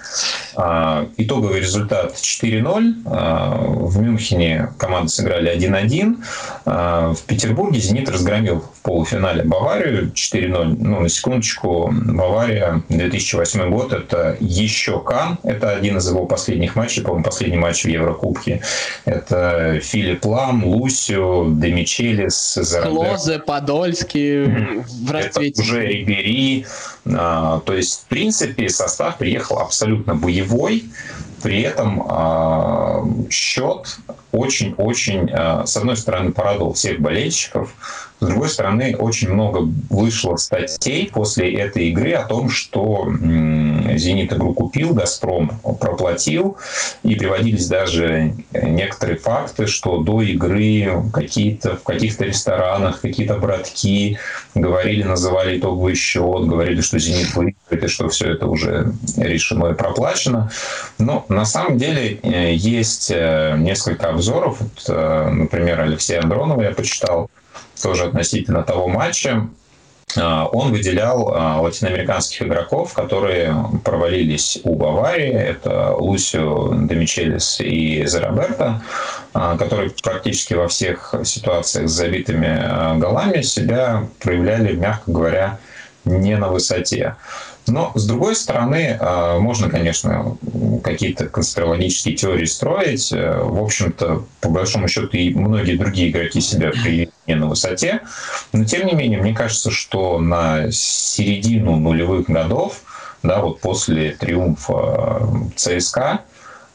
[0.56, 3.02] а, итоговый результат 4-0.
[3.06, 6.16] А, в Мюнхене команды сыграли 1-1.
[6.66, 10.76] А, в Петербурге «Зенит» разгромил в полуфинале Баварию 4-0.
[10.78, 15.38] Ну, на секундочку, Бавария 2008 год– это еще Кан.
[15.44, 18.62] Это один из его последних матчей, по-моему, последний матч в Еврокубке.
[19.04, 22.90] Это Филипп Лам, Лусио, Демичелис, Зарадер.
[22.90, 25.52] Клозе, Подольский в расцвете.
[25.52, 26.66] Это уже Рибери.
[27.06, 30.84] А, то есть, в принципе, состав приехал абсолютно боевой.
[31.42, 33.98] При этом а, счет
[34.32, 37.70] очень-очень, а, с одной стороны, порадовал всех болельщиков,
[38.20, 43.06] с другой стороны, очень много вышло статей после этой игры о том, что
[43.96, 46.56] «Зенит» игру купил, «Газпром» проплатил,
[47.02, 54.18] и приводились даже некоторые факты, что до игры какие-то, в каких-то ресторанах какие-то братки
[54.54, 59.74] говорили, называли итоговый счет, говорили, что «Зенит» выиграет, и что все это уже решено и
[59.74, 60.50] проплачено.
[60.98, 64.60] Но на самом деле э, есть э, несколько обзоров.
[64.60, 67.30] Вот, э, например, Алексея Андронова я почитал,
[67.80, 69.48] тоже относительно того матча,
[70.16, 75.32] он выделял а, латиноамериканских игроков, которые провалились у Баварии.
[75.32, 78.82] Это Лусио Демичелис и Зераберто,
[79.32, 85.58] а, которые практически во всех ситуациях с забитыми голами себя проявляли, мягко говоря,
[86.04, 87.16] не на высоте.
[87.66, 90.36] Но, с другой стороны, а, можно, конечно,
[90.82, 93.10] какие-то конспирологические теории строить.
[93.10, 98.02] Э, в общем-то, по большому счету, и многие другие игроки себя проявили не на высоте.
[98.52, 102.82] Но, тем не менее, мне кажется, что на середину нулевых годов,
[103.22, 106.20] да, вот после триумфа ЦСКА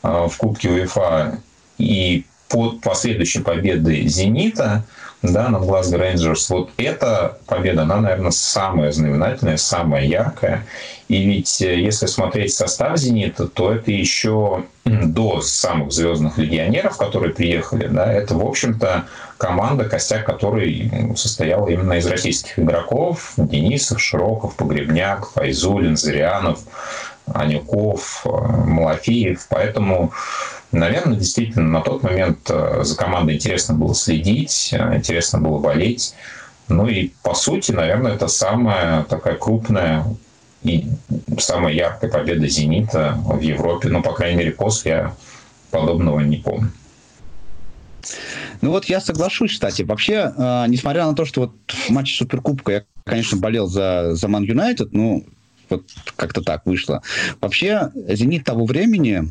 [0.01, 1.39] в Кубке УЕФА
[1.77, 4.83] и под последующей победой «Зенита»,
[5.21, 6.49] да, над Глазго Рейнджерс.
[6.49, 10.65] Вот эта победа, она, наверное, самая знаменательная, самая яркая.
[11.07, 17.33] И ведь э, если смотреть состав «Зенита», то это еще до самых звездных легионеров, которые
[17.33, 19.05] приехали, да, это, в общем-то,
[19.37, 23.33] команда, костяк которой состояла именно из российских игроков.
[23.37, 26.59] Денисов, Широков, Погребняк, Файзулин, Зырянов,
[27.33, 29.47] Анюков, э, Малафеев.
[29.49, 30.13] Поэтому
[30.71, 36.13] Наверное, действительно, на тот момент э, за командой интересно было следить, э, интересно было болеть.
[36.67, 40.05] Ну и, по сути, наверное, это самая такая крупная
[40.61, 40.85] и
[41.39, 43.89] самая яркая победа «Зенита» в Европе.
[43.89, 45.15] Ну, по крайней мере, после я
[45.71, 46.71] подобного не помню.
[48.61, 49.81] Ну вот я соглашусь, кстати.
[49.81, 54.27] Вообще, э, несмотря на то, что вот в матче Суперкубка я, конечно, болел за, за
[54.27, 55.25] Ман Юнайтед, ну,
[55.69, 57.01] вот как-то так вышло.
[57.41, 59.29] Вообще, «Зенит» того времени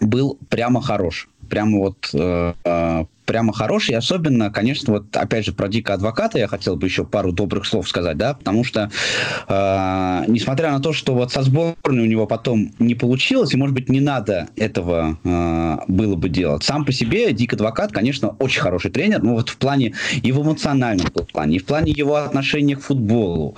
[0.00, 1.28] был прямо хорош.
[1.48, 3.96] Прямо вот э, э, прямо хороший.
[3.96, 7.88] Особенно, конечно, вот опять же про Дика Адвоката я хотел бы еще пару добрых слов
[7.88, 8.90] сказать, да, потому что
[9.48, 13.74] э, несмотря на то, что вот со сборной у него потом не получилось, и, может
[13.74, 16.62] быть, не надо этого э, было бы делать.
[16.62, 21.08] Сам по себе Дик Адвокат, конечно, очень хороший тренер, но вот в плане, в эмоциональном
[21.32, 23.56] плане, и в плане его отношения к футболу,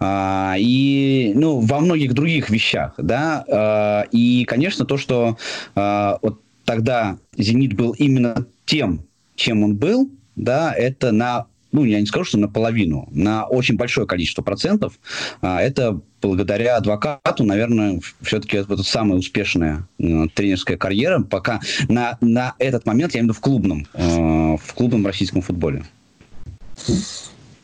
[0.00, 5.36] э, и, ну, во многих других вещах, да, э, и, конечно, то, что
[5.76, 9.04] э, вот тогда «Зенит» был именно тем
[9.40, 14.04] чем он был, да, это на ну, я не скажу, что наполовину, на очень большое
[14.04, 14.98] количество процентов.
[15.40, 22.54] А, это благодаря адвокату, наверное, все-таки это самая успешная э, тренерская карьера, пока на, на
[22.58, 25.84] этот момент, я имею в виду в клубном, э, в клубном российском футболе.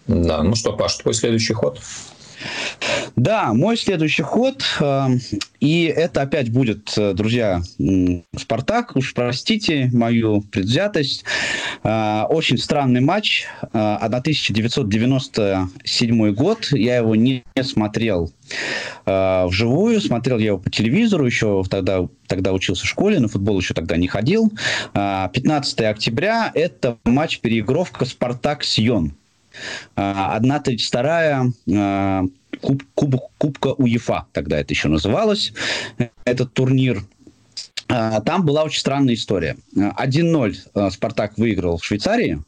[0.06, 1.80] Да, ну что, Паш, твой следующий ход?
[3.16, 5.06] Да, мой следующий ход, э,
[5.58, 7.62] и это опять будет, э, друзья,
[8.36, 11.24] Спартак, уж простите мою предвзятость.
[11.82, 18.30] Э, очень странный матч, 1997 год, я его не смотрел
[19.06, 23.74] вживую, смотрел я его по телевизору, еще тогда, тогда учился в школе, на футбол еще
[23.74, 24.52] тогда не ходил.
[24.92, 29.14] 15 октября, это матч-переигровка «Спартак-Сьон».
[29.96, 32.24] 1-32 а,
[32.60, 35.52] куб, куб, Кубка УЕФА, тогда это еще называлось,
[36.24, 37.02] этот турнир.
[37.88, 39.56] А, там была очень странная история.
[39.74, 42.42] 1-0 а, Спартак выиграл в Швейцарии,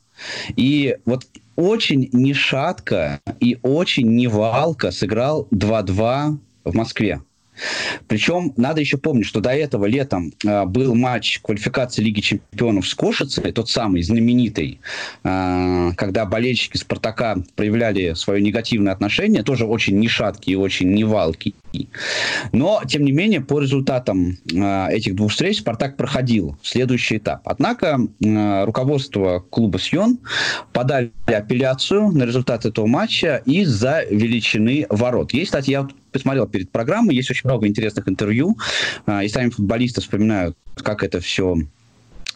[0.56, 7.20] и вот очень нешатко и очень невалко сыграл 2-2 в Москве.
[8.06, 12.94] Причем надо еще помнить, что до этого летом э, был матч квалификации Лиги Чемпионов с
[12.94, 14.80] Кошицей, тот самый знаменитый,
[15.24, 21.54] э, когда болельщики Спартака проявляли свое негативное отношение, тоже очень нешаткий и очень невалкий.
[22.52, 27.42] Но, тем не менее, по результатам э, этих двух встреч Спартак проходил следующий этап.
[27.44, 30.18] Однако э, руководство клуба «Сьон»
[30.72, 35.32] подали апелляцию на результат этого матча из-за величины ворот.
[35.32, 35.70] Есть, кстати,
[36.18, 38.56] я посмотрел перед программой, есть очень много интересных интервью,
[39.06, 41.56] э, и сами футболисты вспоминают, как это все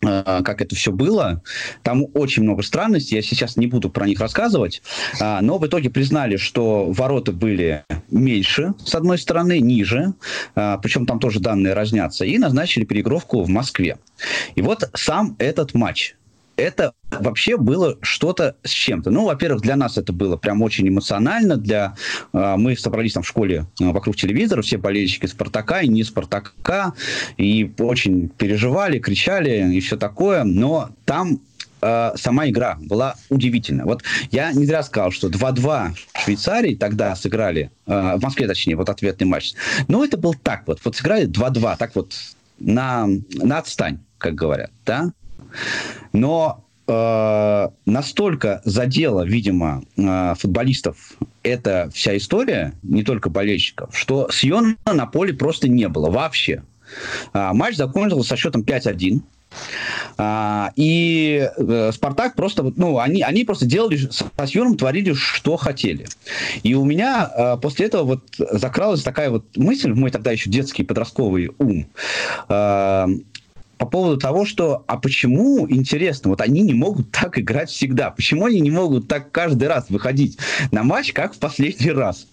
[0.02, 1.42] Э, как это все было.
[1.82, 4.82] Там очень много странностей, я сейчас не буду про них рассказывать,
[5.20, 10.14] а, но в итоге признали, что ворота были меньше, с одной стороны, ниже,
[10.56, 13.98] а, причем там тоже данные разнятся, и назначили переигровку в Москве.
[14.56, 16.16] И вот сам этот матч
[16.56, 19.10] это вообще было что-то с чем-то.
[19.10, 21.56] Ну, во-первых, для нас это было прям очень эмоционально.
[21.56, 21.94] Для,
[22.32, 26.94] э, мы собрались там в школе э, вокруг телевизора, все болельщики Спартака и не Спартака,
[27.36, 30.44] и очень переживали, кричали и все такое.
[30.44, 31.40] Но там
[31.80, 33.84] э, сама игра была удивительная.
[33.84, 38.76] Вот я не зря сказал, что 2-2 в Швейцарии тогда сыграли, э, в Москве точнее,
[38.76, 39.54] вот ответный матч.
[39.88, 40.80] Но это был так вот.
[40.84, 42.14] Вот сыграли 2-2, так вот
[42.58, 45.12] на, на отстань, как говорят, да?
[46.12, 54.76] Но э, настолько задела, видимо, э, футболистов эта вся история, не только болельщиков, что Сьона
[54.84, 56.62] на поле просто не было вообще.
[57.32, 59.20] А, матч закончился со счетом 5-1.
[60.16, 66.06] А, и э, Спартак просто, ну, они, они просто делали со Сьюром, творили, что хотели.
[66.62, 70.84] И у меня э, после этого вот закралась такая вот мысль мой тогда еще детский
[70.84, 71.86] подростковый ум.
[72.48, 73.06] Э,
[73.82, 78.12] по поводу того, что, а почему, интересно, вот они не могут так играть всегда?
[78.12, 80.38] Почему они не могут так каждый раз выходить
[80.70, 82.28] на матч, как в последний раз?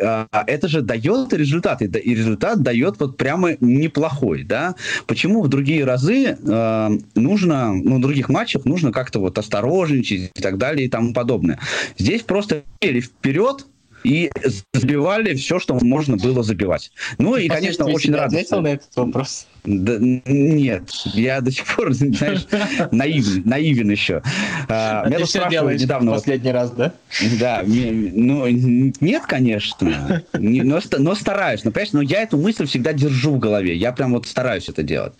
[0.00, 4.76] А, это же дает результат, и результат дает вот прямо неплохой, да?
[5.08, 10.40] Почему в другие разы э, нужно, ну, в других матчах нужно как-то вот осторожничать и
[10.40, 11.58] так далее и тому подобное?
[11.98, 13.66] Здесь просто вперед,
[14.04, 14.30] и
[14.72, 16.90] забивали все, что можно было забивать.
[17.18, 18.26] Ну и, конечно, очень рад.
[18.26, 19.46] ответил на этот вопрос?
[19.64, 22.46] Да, нет, я до сих пор, знаешь,
[22.90, 24.22] наивен, наивен еще.
[24.68, 26.12] А, а меня ты все делаешь недавно.
[26.12, 26.92] последний вот, раз, да?
[27.38, 31.64] Да, ну, нет, конечно, но, но стараюсь.
[31.64, 33.76] Но, понимаешь, но я эту мысль всегда держу в голове.
[33.76, 35.12] Я прям вот стараюсь это делать.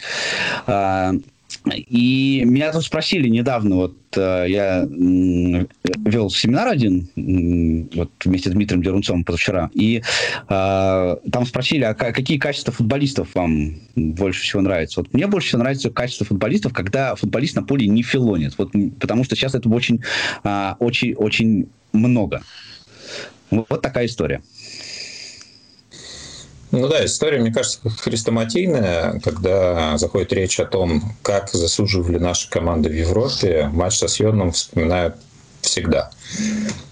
[0.66, 1.12] А,
[1.70, 7.08] и меня тут спросили недавно, вот э, я вел семинар один
[7.94, 10.02] вот вместе с Дмитрием Дерунцом позавчера, и
[10.48, 15.00] э, там спросили, а какие качества футболистов вам больше всего нравятся?
[15.00, 19.24] Вот мне больше всего нравится качество футболистов, когда футболист на поле не филонит, вот, потому
[19.24, 20.02] что сейчас это очень,
[20.42, 22.42] э, очень, очень много.
[23.50, 24.42] Вот такая история.
[26.72, 32.88] Ну да, история, мне кажется, хрестоматийная, когда заходит речь о том, как заслуживали наши команды
[32.88, 33.68] в Европе.
[33.70, 35.16] Матч со Сьоном вспоминают
[35.60, 36.10] всегда.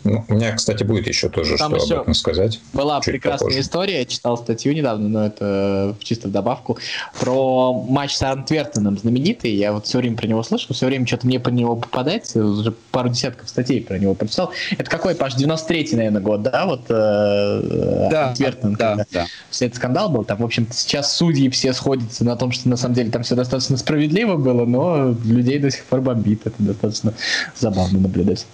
[0.04, 2.60] Ну, у меня, кстати, будет еще тоже Там что еще об этом сказать.
[2.72, 3.60] Была прекрасная попозже.
[3.60, 6.78] история, я читал статью недавно, но это чисто в добавку,
[7.20, 9.54] про матч с Антвертеном знаменитый.
[9.54, 12.72] Я вот все время про него слышал, все время что-то мне по него попадается, уже
[12.90, 14.52] пару десятков статей про него прочитал.
[14.76, 16.66] Это какой, Паш, 93-й, наверное, год, да?
[16.66, 19.26] Вот э, да, Антвертен, да, когда да.
[19.50, 20.24] все этот скандал был.
[20.24, 23.34] Там, в общем сейчас судьи все сходятся на том, что на самом деле там все
[23.34, 26.46] достаточно справедливо было, но людей до сих пор бомбит.
[26.46, 27.12] Это достаточно
[27.58, 28.46] забавно наблюдать.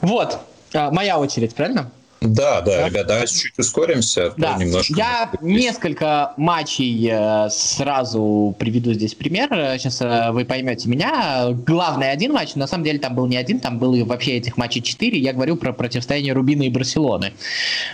[0.00, 0.38] Вот,
[0.74, 1.90] а, моя очередь, правильно?
[2.24, 4.28] Да, да, да, ребят, давайте чуть ускоримся.
[4.28, 4.56] А да.
[4.56, 9.48] Немножко Я несколько матчей э, сразу приведу здесь пример.
[9.78, 11.48] Сейчас э, вы поймете меня.
[11.50, 14.82] Главный один матч, на самом деле там был не один, там было вообще этих матчей
[14.82, 15.18] четыре.
[15.18, 17.32] Я говорю про противостояние Рубина и Барселоны.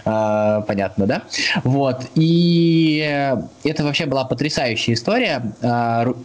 [0.04, 1.22] Э, понятно, да?
[1.64, 2.06] Вот.
[2.14, 2.98] И
[3.64, 5.52] это вообще была потрясающая история.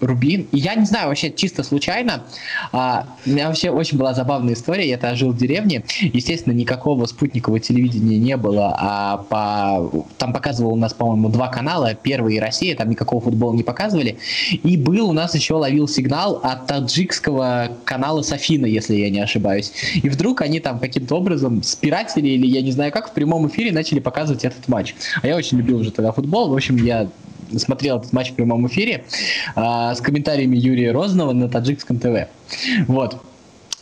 [0.02, 0.48] Рубин.
[0.52, 2.24] И я не знаю, вообще чисто случайно.
[2.72, 4.88] А, у меня вообще очень была забавная история.
[4.88, 5.84] Я тогда жил в деревне.
[6.02, 10.06] Естественно, никакого спутникового телевидения телевидения не было, а по...
[10.18, 14.18] там показывал у нас, по-моему, два канала, Первый и Россия, там никакого футбола не показывали.
[14.52, 19.72] И был у нас еще ловил сигнал от таджикского канала Софина, если я не ошибаюсь.
[19.96, 23.72] И вдруг они там каким-то образом спиратели или я не знаю как в прямом эфире
[23.72, 24.96] начали показывать этот матч.
[25.22, 26.50] А я очень любил уже тогда футбол.
[26.50, 27.08] В общем, я
[27.58, 29.06] смотрел этот матч в прямом эфире
[29.56, 29.62] э,
[29.96, 32.28] с комментариями Юрия Розного на таджикском ТВ.
[32.88, 33.22] Вот.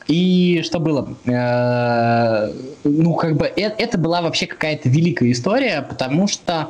[0.08, 1.08] И что было?
[1.26, 2.52] Э,
[2.84, 6.70] ну, как бы э, это была вообще какая-то великая история, потому что,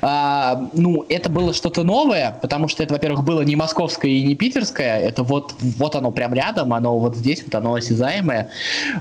[0.00, 4.34] э, ну, это было что-то новое, потому что это, во-первых, было не московское и не
[4.34, 8.50] питерское, это вот, вот оно прям рядом, оно вот здесь, вот оно осязаемое.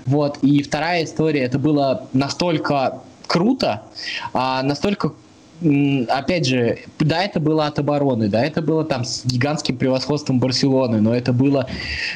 [0.06, 0.40] Вот.
[0.42, 3.84] И вторая история, это было настолько круто,
[4.34, 5.12] а настолько
[6.10, 11.02] опять же, да, это было от обороны, да, это было там с гигантским превосходством Барселоны,
[11.02, 11.68] но это было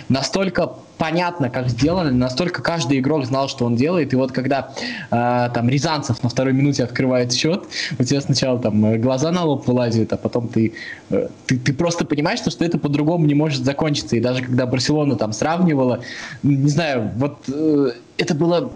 [0.09, 4.13] настолько понятно, как сделано, настолько каждый игрок знал, что он делает.
[4.13, 4.71] И вот когда
[5.09, 7.63] э, там Рязанцев на второй минуте открывает счет,
[7.97, 10.73] у тебя сначала там э, глаза на лоб вылазят, а потом ты,
[11.09, 14.15] э, ты, ты просто понимаешь, что, что это по-другому не может закончиться.
[14.15, 16.01] И даже когда Барселона там сравнивала,
[16.43, 18.71] не знаю, вот э, это было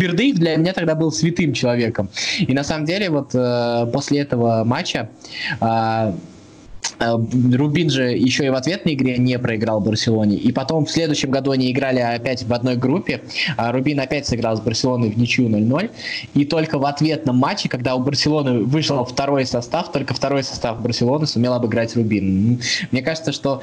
[0.00, 2.08] Бердыев для меня тогда был святым человеком.
[2.38, 5.10] И на самом деле вот э, после этого матча
[5.60, 6.12] э,
[6.98, 10.36] Рубин же еще и в ответной игре не проиграл Барселоне.
[10.36, 13.22] И потом в следующем году они играли опять в одной группе.
[13.56, 15.90] А Рубин опять сыграл с Барселоной в ничью 0-0.
[16.34, 21.26] И только в ответном матче, когда у Барселоны вышел второй состав, только второй состав Барселоны
[21.26, 22.60] сумел обыграть Рубин.
[22.90, 23.62] Мне кажется, что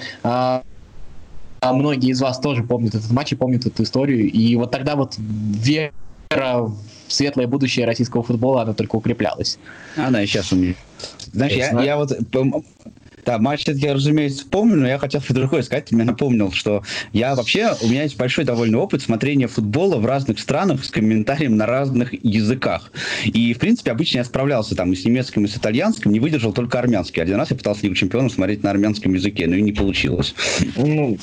[1.62, 4.32] многие из вас тоже помнят этот матч и помнят эту историю.
[4.32, 5.92] И вот тогда вот вера
[6.30, 6.73] в
[7.07, 9.57] светлое будущее российского футбола, она только укреплялась.
[9.95, 10.75] Она и сейчас у меня.
[11.32, 12.11] Знаешь, я, я вот
[13.28, 15.88] да, матч я, разумеется, помню, но я хотел другое сказать.
[15.88, 20.05] Ты мне напомнил, что я вообще, у меня есть большой довольно опыт смотрения футбола в
[20.05, 22.89] разных странах с комментарием на разных языках.
[23.25, 26.53] И, в принципе, обычно я справлялся там и с немецким, и с итальянским, не выдержал
[26.53, 27.21] только армянский.
[27.21, 30.34] Один раз я пытался Лигу чемпионов смотреть на армянском языке, но и не получилось.
[30.78, 31.17] Ну,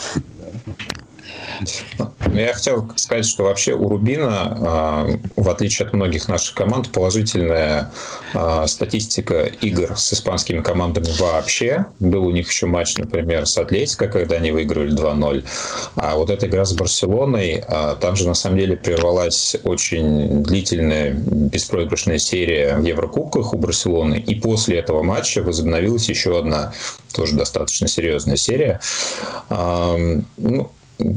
[2.33, 7.93] я хотел сказать, что вообще у Рубина, а, в отличие от многих наших команд, положительная
[8.35, 11.87] а, статистика игр с испанскими командами вообще.
[12.01, 15.45] Был у них еще матч, например, с Атлетико, когда они выиграли 2-0.
[15.97, 21.13] А вот эта игра с Барселоной, а, там же на самом деле прервалась очень длительная
[21.13, 24.19] беспроигрышная серия в Еврокубках у Барселоны.
[24.19, 26.73] И после этого матча возобновилась еще одна
[27.13, 28.81] тоже достаточно серьезная серия.
[29.49, 30.71] Ну,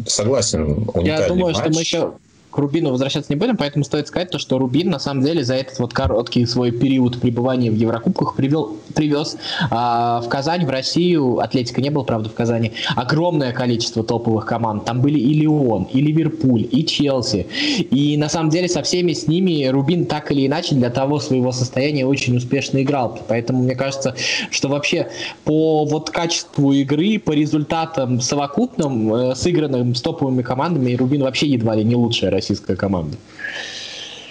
[0.05, 0.63] Согласен,
[0.93, 1.57] уникальный Я думаю, матч.
[1.57, 2.13] что мы еще
[2.57, 5.79] Рубину возвращаться не будем, поэтому стоит сказать то, что Рубин на самом деле за этот
[5.79, 9.37] вот короткий свой период пребывания в Еврокубках привел, привез
[9.69, 14.85] а, в Казань, в Россию, Атлетика не был, правда, в Казани, огромное количество топовых команд.
[14.85, 17.47] Там были и Леон, и Ливерпуль, и Челси.
[17.91, 21.51] И на самом деле со всеми с ними Рубин так или иначе для того своего
[21.51, 23.19] состояния очень успешно играл.
[23.27, 24.15] Поэтому мне кажется,
[24.51, 25.07] что вообще
[25.43, 31.75] по вот качеству игры, по результатам совокупным, э, сыгранным с топовыми командами, Рубин вообще едва
[31.75, 33.17] ли не лучшая российская команда.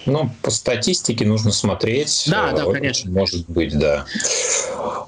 [0.07, 2.27] Ну, по статистике нужно смотреть.
[2.29, 3.11] Да, да, конечно.
[3.11, 4.05] Может быть, да.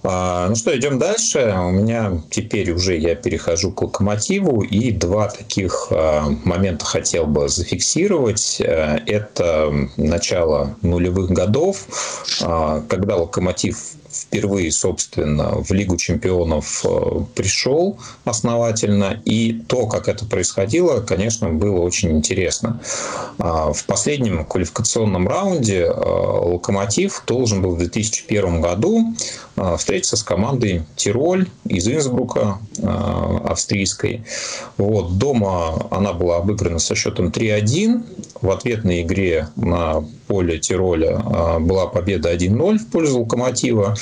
[0.03, 1.55] А, ну что, идем дальше.
[1.57, 7.49] У меня теперь уже я перехожу к локомотиву, и два таких а, момента хотел бы
[7.49, 8.61] зафиксировать.
[8.61, 11.87] А, это начало нулевых годов,
[12.43, 13.79] а, когда локомотив
[14.11, 19.21] впервые, собственно, в Лигу чемпионов э, пришел основательно.
[19.25, 22.81] И то, как это происходило, конечно, было очень интересно.
[23.39, 29.15] А, в последнем квалификационном раунде э, «Локомотив» должен был в 2001 году
[29.57, 32.59] э, встретиться с командой «Тироль» из Инсбрука,
[33.45, 34.25] австрийской.
[34.77, 35.19] Вот.
[35.19, 38.03] Дома она была обыграна со счетом 3-1.
[38.41, 41.19] В ответной игре на поле Тироля
[41.59, 43.97] была победа 1-0 в пользу «Локомотива».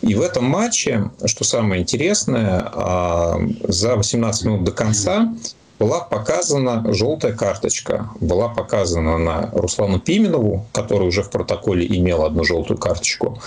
[0.00, 5.32] И в этом матче, что самое интересное, а, за 18 минут до конца
[5.78, 8.10] была показана желтая карточка.
[8.20, 13.40] Была показана на Руслану Пименову, который уже в протоколе имел одну желтую карточку.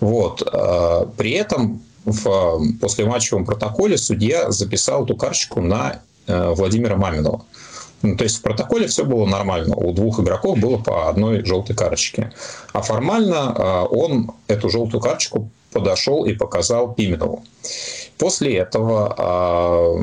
[0.00, 0.42] Вот.
[0.46, 7.44] А, при этом в послематчевом протоколе судья записал эту карточку на э, Владимира Маминова.
[8.02, 9.76] Ну, то есть в протоколе все было нормально.
[9.76, 12.32] У двух игроков было по одной желтой карточке.
[12.72, 17.44] А формально а, он эту желтую карточку подошел и показал Пименову.
[18.18, 19.96] После этого а,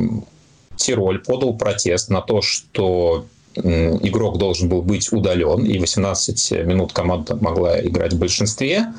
[0.76, 3.26] Тироль подал протест на то, что
[3.58, 8.94] игрок должен был быть удален, и 18 минут команда могла играть в большинстве.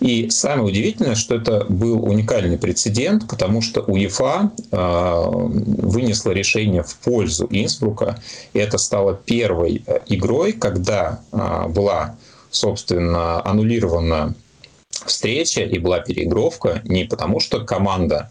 [0.00, 6.96] И самое удивительное, что это был уникальный прецедент, потому что УЕФА э, вынесла решение в
[6.96, 8.20] пользу Инсбрука,
[8.52, 12.16] и это стало первой э, игрой, когда э, была,
[12.50, 14.34] собственно, аннулирована
[15.06, 18.30] встреча и была переигровка не потому, что команда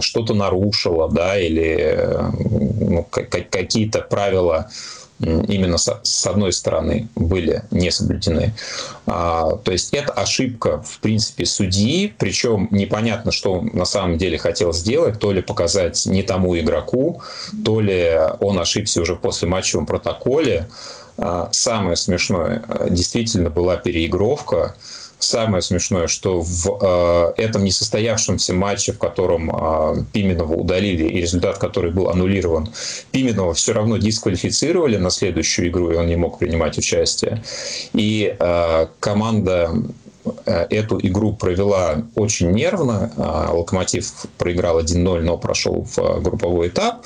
[0.00, 2.08] что-то нарушила, да, или
[2.80, 4.70] ну, какие-то правила
[5.20, 8.54] именно с одной стороны были не соблюдены.
[9.06, 14.38] А, то есть это ошибка, в принципе, судьи, причем непонятно, что он на самом деле
[14.38, 17.22] хотел сделать, то ли показать не тому игроку,
[17.64, 20.68] то ли он ошибся уже после матчевом протоколе.
[21.18, 24.74] А, самое смешное, действительно была переигровка,
[25.20, 31.58] Самое смешное, что в э, этом несостоявшемся матче, в котором э, Пименова удалили и результат,
[31.58, 32.70] который был аннулирован,
[33.12, 37.44] Пименова все равно дисквалифицировали на следующую игру, и он не мог принимать участие.
[37.92, 39.74] И э, команда
[40.46, 43.12] э, эту игру провела очень нервно.
[43.14, 47.04] Э, Локомотив проиграл 1-0, но прошел в э, групповой этап.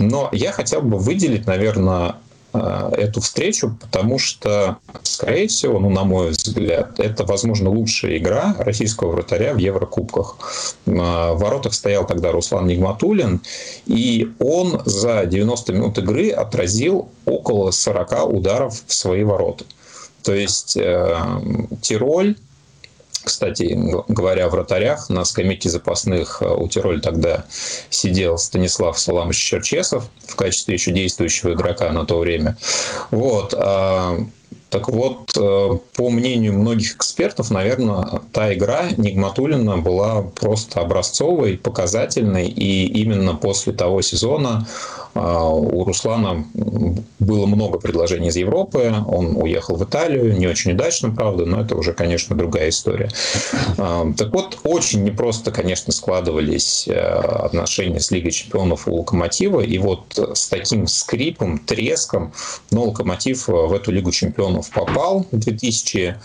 [0.00, 2.16] Но я хотел бы выделить, наверное,
[2.52, 9.12] эту встречу, потому что, скорее всего, ну, на мой взгляд, это, возможно, лучшая игра российского
[9.12, 10.36] вратаря в Еврокубках.
[10.86, 13.40] Э, в воротах стоял тогда Руслан Нигматулин,
[13.86, 19.64] и он за 90 минут игры отразил около 40 ударов в свои ворота.
[20.22, 21.16] То есть э,
[21.80, 22.36] Тироль
[23.24, 27.44] кстати, говоря о вратарях, на скамейке запасных э, у Тироль тогда
[27.90, 32.56] сидел Станислав Саламович Черчесов в качестве еще действующего игрока на то время.
[33.10, 33.54] Вот.
[34.70, 42.48] Так вот, э, по мнению многих экспертов, наверное, та игра Нигматулина была просто образцовой, показательной,
[42.48, 44.66] и именно после того сезона
[45.14, 46.46] а, у Руслана
[47.18, 51.76] было много предложений из Европы, он уехал в Италию, не очень удачно, правда, но это
[51.76, 53.10] уже, конечно, другая история.
[53.76, 59.76] А, так вот, очень непросто, конечно, складывались э, отношения с Лигой чемпионов у Локомотива, и
[59.78, 62.32] вот с таким скрипом, треском,
[62.70, 64.41] но Локомотив в эту Лигу чемпионов
[64.72, 66.16] попал в 2000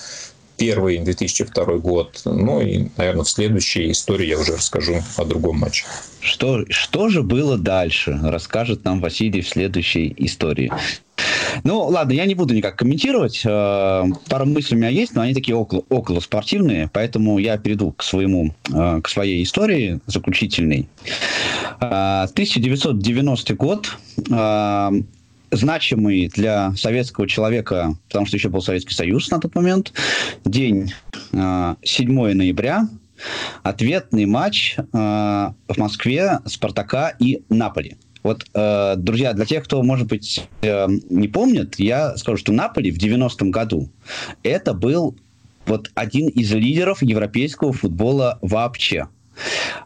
[0.57, 2.21] первый 2002 год.
[2.25, 5.85] Ну и, наверное, в следующей истории я уже расскажу о другом матче.
[6.19, 10.71] Что, что же было дальше, расскажет нам Василий в следующей истории.
[11.63, 13.41] Ну, ладно, я не буду никак комментировать.
[13.45, 17.91] Э, Пару мыслей у меня есть, но они такие около, около спортивные, поэтому я перейду
[17.91, 20.87] к своему, э, к своей истории заключительной.
[21.79, 23.97] 1990 э, год
[25.51, 29.93] значимый для советского человека, потому что еще был Советский Союз на тот момент,
[30.45, 30.93] день
[31.31, 32.87] 7 э, ноября,
[33.63, 37.97] ответный матч э, в Москве Спартака и Наполи.
[38.23, 42.97] Вот, э, друзья, для тех, кто, может быть, не помнит, я скажу, что Наполи в
[42.97, 43.89] 90-м году
[44.43, 45.15] это был
[45.65, 49.07] вот один из лидеров европейского футбола вообще.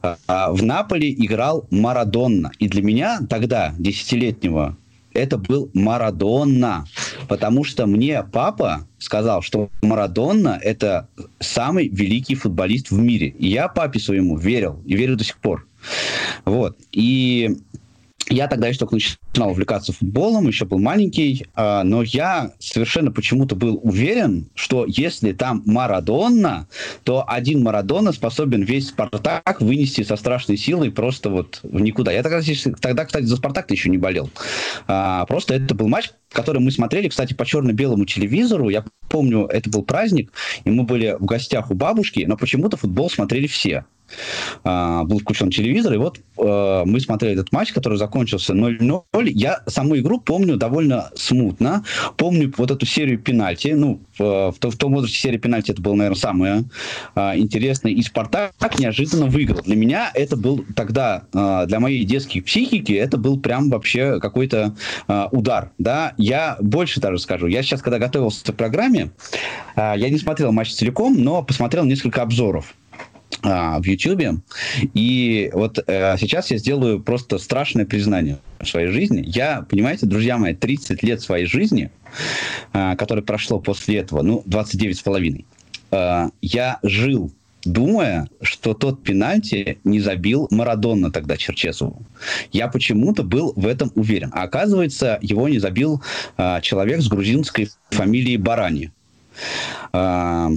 [0.01, 2.51] А, в Наполе играл Марадонна.
[2.59, 4.77] И для меня тогда, десятилетнего,
[5.13, 6.85] это был Марадонна.
[7.27, 11.07] Потому что мне папа сказал, что Марадонна– это
[11.39, 13.27] самый великий футболист в мире.
[13.27, 15.67] И я папе своему верил, и верю до сих пор.
[16.45, 16.77] Вот.
[16.91, 17.57] И
[18.31, 23.55] я тогда еще только начинал увлекаться футболом, еще был маленький, а, но я совершенно почему-то
[23.55, 26.67] был уверен, что если там Марадонна,
[27.03, 32.11] то один Марадонна способен весь Спартак вынести со страшной силой просто вот в никуда.
[32.11, 32.41] Я тогда,
[32.79, 34.29] тогда кстати, за Спартак еще не болел.
[34.87, 38.69] А, просто это был матч, который мы смотрели, кстати, по черно-белому телевизору.
[38.69, 40.31] Я помню, это был праздник,
[40.63, 43.85] и мы были в гостях у бабушки, но почему-то футбол смотрели все.
[44.63, 49.03] А, был включен телевизор, и вот э, мы смотрели этот матч, который закончился 0-0.
[49.29, 51.83] Я саму игру помню довольно смутно.
[52.17, 53.69] Помню вот эту серию пенальти.
[53.69, 56.63] Ну, в, в, в том возрасте серия пенальти это было, наверное, самое
[57.15, 57.91] э, интересное.
[57.91, 59.61] И Спартак неожиданно выиграл.
[59.63, 64.75] Для меня это был тогда, э, для моей детской психики, это был прям вообще какой-то
[65.07, 65.71] э, удар.
[65.77, 66.13] Да?
[66.21, 67.47] Я больше даже скажу.
[67.47, 69.11] Я сейчас, когда готовился к программе,
[69.75, 72.75] э, я не смотрел матч целиком, но посмотрел несколько обзоров
[73.41, 74.43] а, в YouTube.
[74.93, 79.23] И вот э, сейчас я сделаю просто страшное признание в своей жизни.
[79.25, 81.89] Я, понимаете, друзья мои, 30 лет своей жизни,
[82.73, 85.45] э, которое прошло после этого, ну, 29 с половиной,
[86.41, 87.33] я жил
[87.65, 92.03] думая, что тот пенальти не забил Марадонна тогда Черчесову.
[92.51, 94.31] Я почему-то был в этом уверен.
[94.33, 96.01] А оказывается, его не забил
[96.37, 98.91] э, человек с грузинской фамилией Барани.
[99.93, 100.49] Э,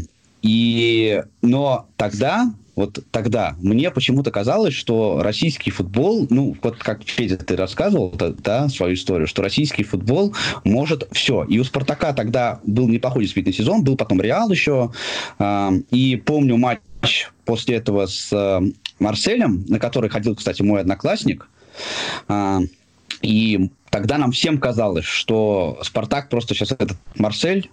[0.43, 7.37] и, но тогда вот тогда мне почему-то казалось, что российский футбол, ну, вот как Федя
[7.37, 10.35] ты рассказывал, да, свою историю, что российский футбол
[10.65, 11.45] может все.
[11.45, 14.93] И у «Спартака» тогда был неплохой действительно сезон, был потом «Реал» еще,
[15.39, 16.81] э, и помню матч
[17.45, 18.61] после этого с э,
[18.99, 21.49] Марселем, на который ходил, кстати, мой одноклассник,
[22.29, 22.61] э,
[23.23, 27.71] и тогда нам всем казалось, что «Спартак» просто сейчас этот Марсель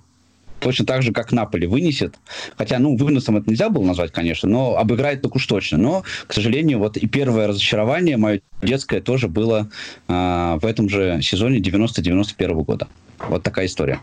[0.62, 2.16] точно так же, как Наполи вынесет.
[2.58, 5.78] Хотя, ну, выносом это нельзя было назвать, конечно, но обыграет так уж точно.
[5.78, 9.70] Но, к сожалению, вот и первое разочарование мое детское тоже было
[10.08, 12.88] э, в этом же сезоне 90-91 года.
[13.28, 14.00] Вот такая история.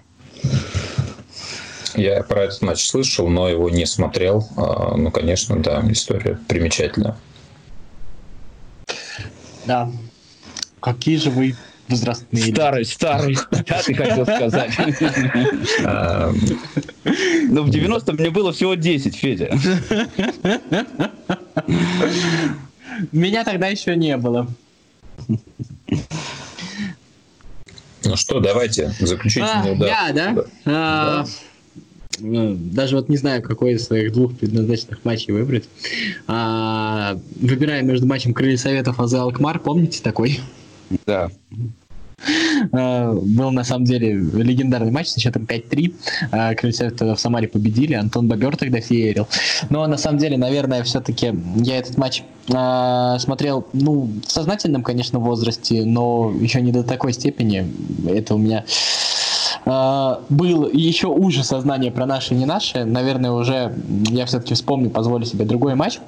[1.95, 4.47] Я про этот матч слышал, но его не смотрел.
[4.57, 7.17] А, ну, конечно, да, история примечательная.
[9.67, 9.91] Да.
[10.81, 11.57] Какие же вы
[11.89, 12.55] возрастные.
[12.55, 13.37] Старый, старый.
[13.51, 14.73] Да, ты хотел сказать.
[17.51, 19.51] Ну, в 90 мне было всего 10, Федя.
[23.13, 24.49] Меня тогда еще не было.
[28.05, 29.89] Ну что, давайте, заключительный а, удар.
[29.89, 30.33] Я, да?
[30.33, 30.45] да.
[30.67, 31.25] А,
[32.21, 35.69] даже вот не знаю, какой из своих двух предназначенных матчей выбрать.
[36.27, 40.41] А, выбираем между матчем Крылья Советов Аза Алкмар, помните такой?
[41.07, 41.31] Да.
[42.73, 45.95] Э, был на самом деле легендарный матч с счетом 5-3.
[46.33, 49.29] Э, Крыльцев в Самаре победили, Антон Бобер тогда феерил.
[49.71, 55.19] Но на самом деле, наверное, все-таки я этот матч э, смотрел, ну, в сознательном, конечно,
[55.19, 57.67] возрасте, но еще не до такой степени.
[58.09, 58.65] Это у меня
[59.71, 62.85] а, был еще уже сознание про наши и не наши.
[62.85, 63.75] Наверное, уже
[64.09, 65.99] я все-таки вспомню, позволю себе другой матч.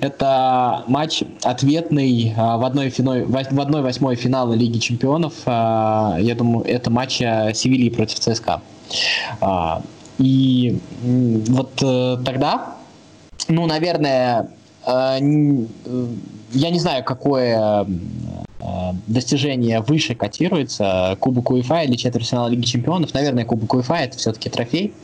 [0.00, 5.34] Это матч ответный а, в одной, финой, в одной восьмой финала Лиги Чемпионов.
[5.46, 8.62] А, я думаю, это матч Севильи против ЦСКА.
[10.18, 12.74] И вот э, тогда,
[13.46, 14.48] ну, наверное,
[14.84, 15.18] э,
[16.52, 18.47] я не знаю, какое Э,
[19.06, 24.94] достижение выше котируется, Кубок УЕФА или четвертьфинал Лиги Чемпионов, наверное, Кубок УЕФА это все-таки трофей,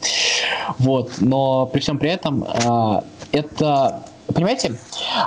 [0.78, 3.00] вот, но при всем при этом э,
[3.32, 4.72] это Понимаете,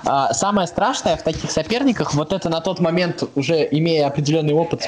[0.05, 4.88] э, самое страшное в таких соперниках, вот это на тот момент, уже имея определенный опыт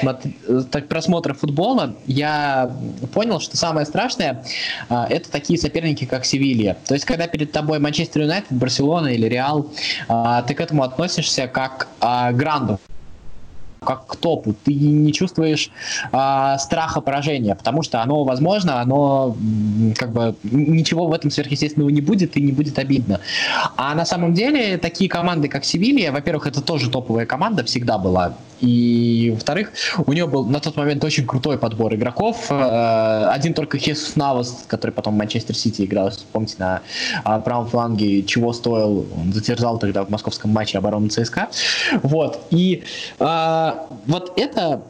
[0.88, 2.70] просмотра футбола, я
[3.14, 4.44] понял, что самое страшное
[4.88, 6.76] это такие соперники, как Севилья.
[6.86, 9.68] То есть, когда перед тобой Манчестер Юнайтед, Барселона или Реал,
[10.46, 12.78] ты к этому относишься как к гранду
[13.80, 14.54] как к топу.
[14.64, 15.70] Ты не чувствуешь
[16.12, 19.36] э, страха поражения, потому что оно возможно, оно
[19.96, 23.20] как бы ничего в этом сверхъестественного не будет и не будет обидно.
[23.76, 28.34] А на самом деле такие команды, как Севилья, во-первых, это тоже топовая команда, всегда была
[28.60, 29.72] И, во-вторых,
[30.06, 32.46] у него был на тот момент очень крутой подбор игроков.
[32.50, 36.82] Э, один только Хесус Навас, который потом в Манчестер Сити играл, помните, на
[37.24, 41.48] а, правом фланге, чего стоил, он затерзал тогда в московском матче обороны ЦСКА.
[42.02, 42.40] Вот.
[42.50, 42.84] И
[43.18, 43.72] э,
[44.06, 44.82] вот это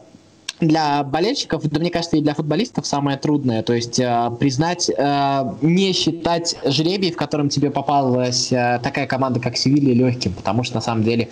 [0.61, 5.53] для болельщиков, да мне кажется, и для футболистов самое трудное, то есть э, признать, э,
[5.61, 10.75] не считать жребий, в котором тебе попалась э, такая команда, как Севилья, легким, потому что
[10.75, 11.29] на самом деле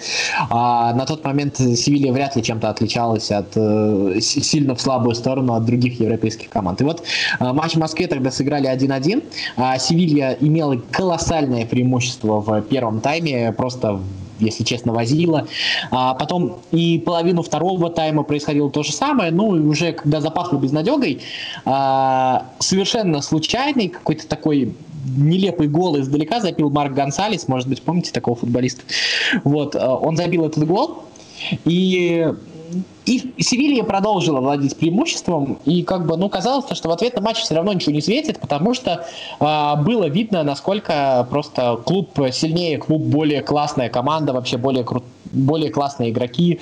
[0.50, 5.54] э, на тот момент Севилья вряд ли чем-то отличалась от э, сильно в слабую сторону
[5.54, 6.82] от других европейских команд.
[6.82, 7.04] И вот
[7.40, 9.24] э, матч в Москве тогда сыграли 1-1,
[9.58, 14.00] а Севилья имела колоссальное преимущество в первом тайме, просто
[14.40, 15.48] если честно, возила.
[15.92, 20.58] А потом и половину второго тайма происходило то же самое, ну и уже когда запахло
[20.58, 21.22] безнадегой,
[21.66, 24.74] а, совершенно случайный какой-то такой
[25.18, 28.82] нелепый гол издалека забил Марк Гонсалес, может быть, помните такого футболиста?
[29.44, 31.04] Вот, а, он забил этот гол,
[31.66, 32.34] и
[33.10, 37.38] и Севилья продолжила владеть преимуществом, и как бы, ну, казалось, что в ответ на матч
[37.38, 39.06] все равно ничего не светит, потому что
[39.40, 45.70] э, было видно, насколько просто клуб сильнее, клуб более классная команда, вообще более крут более
[45.70, 46.60] классные игроки.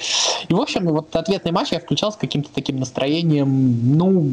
[0.47, 4.29] И, в общем, вот ответный матч я включал с каким-то таким настроением, ну,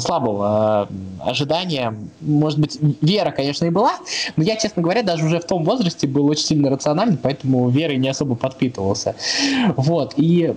[0.00, 0.88] слабого
[1.20, 1.94] ожидания.
[2.20, 3.94] Может быть, вера, конечно, и была,
[4.36, 7.96] но я, честно говоря, даже уже в том возрасте был очень сильно рациональный, поэтому верой
[7.96, 9.14] не особо подпитывался.
[9.76, 10.54] Вот, и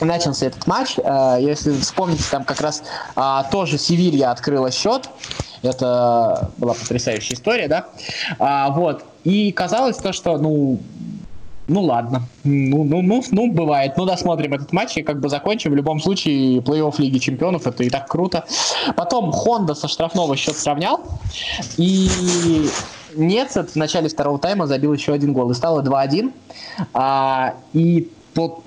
[0.00, 0.98] начался этот матч.
[0.98, 2.82] Э, если вспомните, там как раз
[3.14, 5.08] а, тоже Севилья открыла счет.
[5.62, 7.86] Это была потрясающая история, да?
[8.38, 9.04] А, вот.
[9.24, 10.80] И казалось то, что, ну,
[11.68, 13.96] ну ладно, ну, ну, ну, ну, бывает.
[13.96, 15.70] Ну, досмотрим этот матч и как бы закончим.
[15.70, 18.44] В любом случае, плей-офф Лиги Чемпионов, это и так круто.
[18.96, 21.00] Потом Хонда со штрафного счет сравнял.
[21.76, 22.08] И
[23.14, 25.50] Нецет в начале второго тайма забил еще один гол.
[25.52, 26.32] И стало 2-1.
[26.92, 28.10] А, и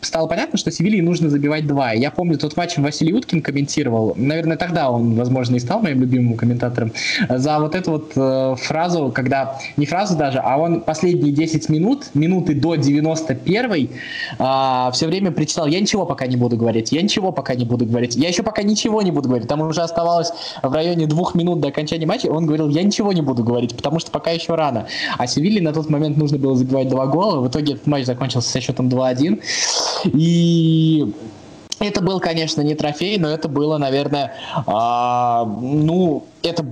[0.02, 1.92] стало понятно, что Севилье нужно забивать два.
[1.92, 4.14] Я помню, тот матч Василий Уткин комментировал.
[4.16, 6.92] Наверное, тогда он, возможно, и стал моим любимым комментатором.
[7.30, 9.60] За вот эту вот э, фразу, когда...
[9.78, 15.68] Не фразу даже, а он последние 10 минут, минуты до 91 э, все время причитал,
[15.68, 18.64] я ничего пока не буду говорить, я ничего пока не буду говорить, я еще пока
[18.64, 19.48] ничего не буду говорить.
[19.48, 23.22] Там уже оставалось в районе двух минут до окончания матча, он говорил, я ничего не
[23.22, 24.88] буду говорить, потому что пока еще рано.
[25.18, 27.40] А Севилье на тот момент нужно было забивать два гола.
[27.40, 29.42] В итоге матч закончился со счетом 2-1.
[30.06, 31.14] И
[31.80, 34.34] это был, конечно, не трофей, но это было, наверное,
[34.66, 36.66] а, ну, это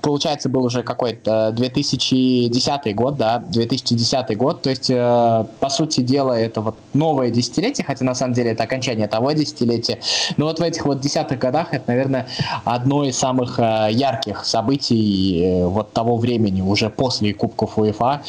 [0.00, 6.32] получается, был уже какой-то 2010 год, да, 2010 год, то есть, э, по сути дела,
[6.32, 10.00] это вот новое десятилетие, хотя на самом деле это окончание того десятилетия,
[10.36, 12.26] но вот в этих вот десятых годах это, наверное,
[12.64, 18.22] одно из самых э, ярких событий э, вот того времени, уже после Кубков УЕФА,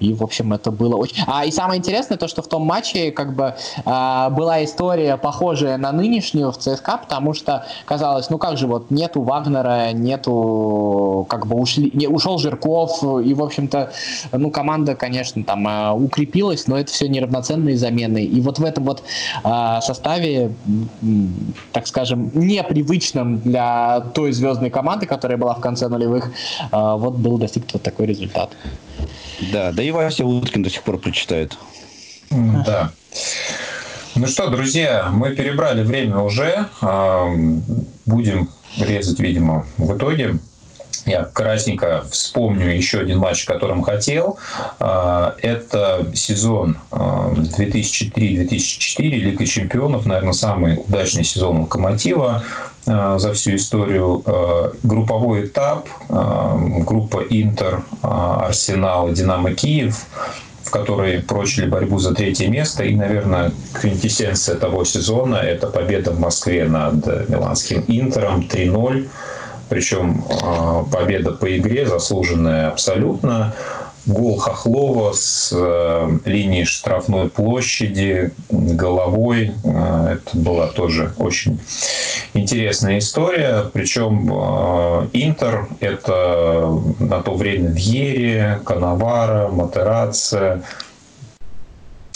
[0.00, 1.22] и, в общем, это было очень...
[1.26, 3.54] А, и самое интересное то, что в том матче, как бы,
[3.84, 8.90] э, была история, похожая на нынешнюю в ЦСКА, потому что казалось, ну как же, вот
[8.90, 13.92] нету Вагнера, нету как бы ушли, не, ушел Жирков, и, в общем-то,
[14.32, 18.22] ну, команда, конечно, там э, укрепилась, но это все неравноценные замены.
[18.24, 19.02] И вот в этом вот
[19.44, 20.52] э, составе,
[21.72, 27.38] так скажем, непривычном для той звездной команды, которая была в конце нулевых, э, вот был
[27.38, 28.50] достигнут вот такой результат.
[29.52, 31.56] Да, да и Вася Уткин до сих пор прочитает.
[32.30, 32.90] Да.
[34.14, 36.66] Ну что, друзья, мы перебрали время уже.
[38.06, 38.48] Будем
[38.78, 40.38] резать, видимо, в итоге.
[41.06, 44.38] Я красненько вспомню еще один матч, о котором хотел.
[44.80, 52.42] А, это сезон 2003-2004, а, Лига чемпионов, наверное, самый удачный сезон Локомотива
[52.88, 54.24] а, за всю историю.
[54.82, 60.06] Групповой этап, группа Интер, Арсенал, Динамо Киев
[60.64, 62.82] в которой прочили борьбу за третье место.
[62.82, 69.06] И, наверное, квинтэссенция того сезона– это победа в Москве над миланским Интером 3-0
[69.68, 73.54] причем а, победа по игре заслуженная абсолютно.
[74.06, 79.52] Гол Хохлова с э, линии штрафной площади головой.
[79.64, 81.58] Э, это была тоже очень
[82.32, 83.64] интересная история.
[83.72, 90.62] Причем э, Интер– это на то время Вьери, Канавара, Матерация,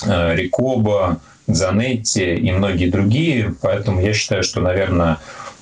[0.07, 3.53] Рикоба, Занетти и многие другие.
[3.61, 5.19] Поэтому я считаю, что, наверное,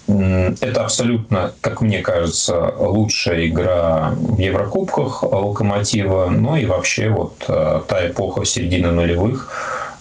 [0.09, 7.83] это абсолютно, как мне кажется, лучшая игра в Еврокубках Локомотива, ну и вообще вот э,
[7.87, 9.53] та эпоха середины нулевых,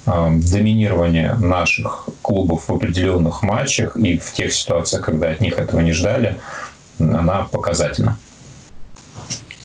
[0.05, 5.81] э, доминирование наших клубов в определенных матчах и в тех ситуациях, когда от них этого
[5.81, 6.37] не ждали,
[6.99, 8.17] она показательна.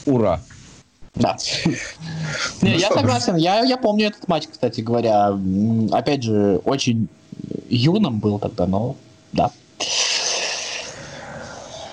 [0.07, 0.41] Ура!
[1.15, 1.37] Да.
[1.67, 1.77] Не,
[2.63, 3.37] ну я согласен.
[3.37, 5.39] Я, я помню этот матч, кстати говоря.
[5.93, 7.09] Опять же, очень
[7.69, 8.97] юным был тогда, но
[9.33, 9.51] да.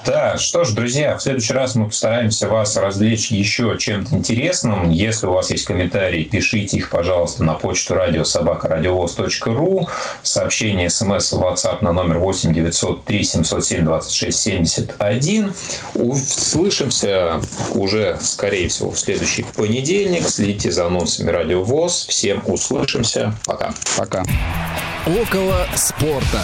[0.09, 4.89] Да, что ж, друзья, в следующий раз мы постараемся вас развлечь еще чем-то интересным.
[4.89, 9.87] Если у вас есть комментарии, пишите их, пожалуйста, на почту радиособакарадиовоз.ру,
[10.23, 15.53] сообщение смс в WhatsApp на номер 8 903 707 26 71.
[15.93, 17.39] Услышимся
[17.75, 20.27] уже, скорее всего, в следующий понедельник.
[20.27, 22.07] Следите за анонсами Радио ВОЗ.
[22.09, 23.35] Всем услышимся.
[23.45, 23.75] Пока.
[23.95, 24.23] Пока.
[25.05, 26.41] Около спорта.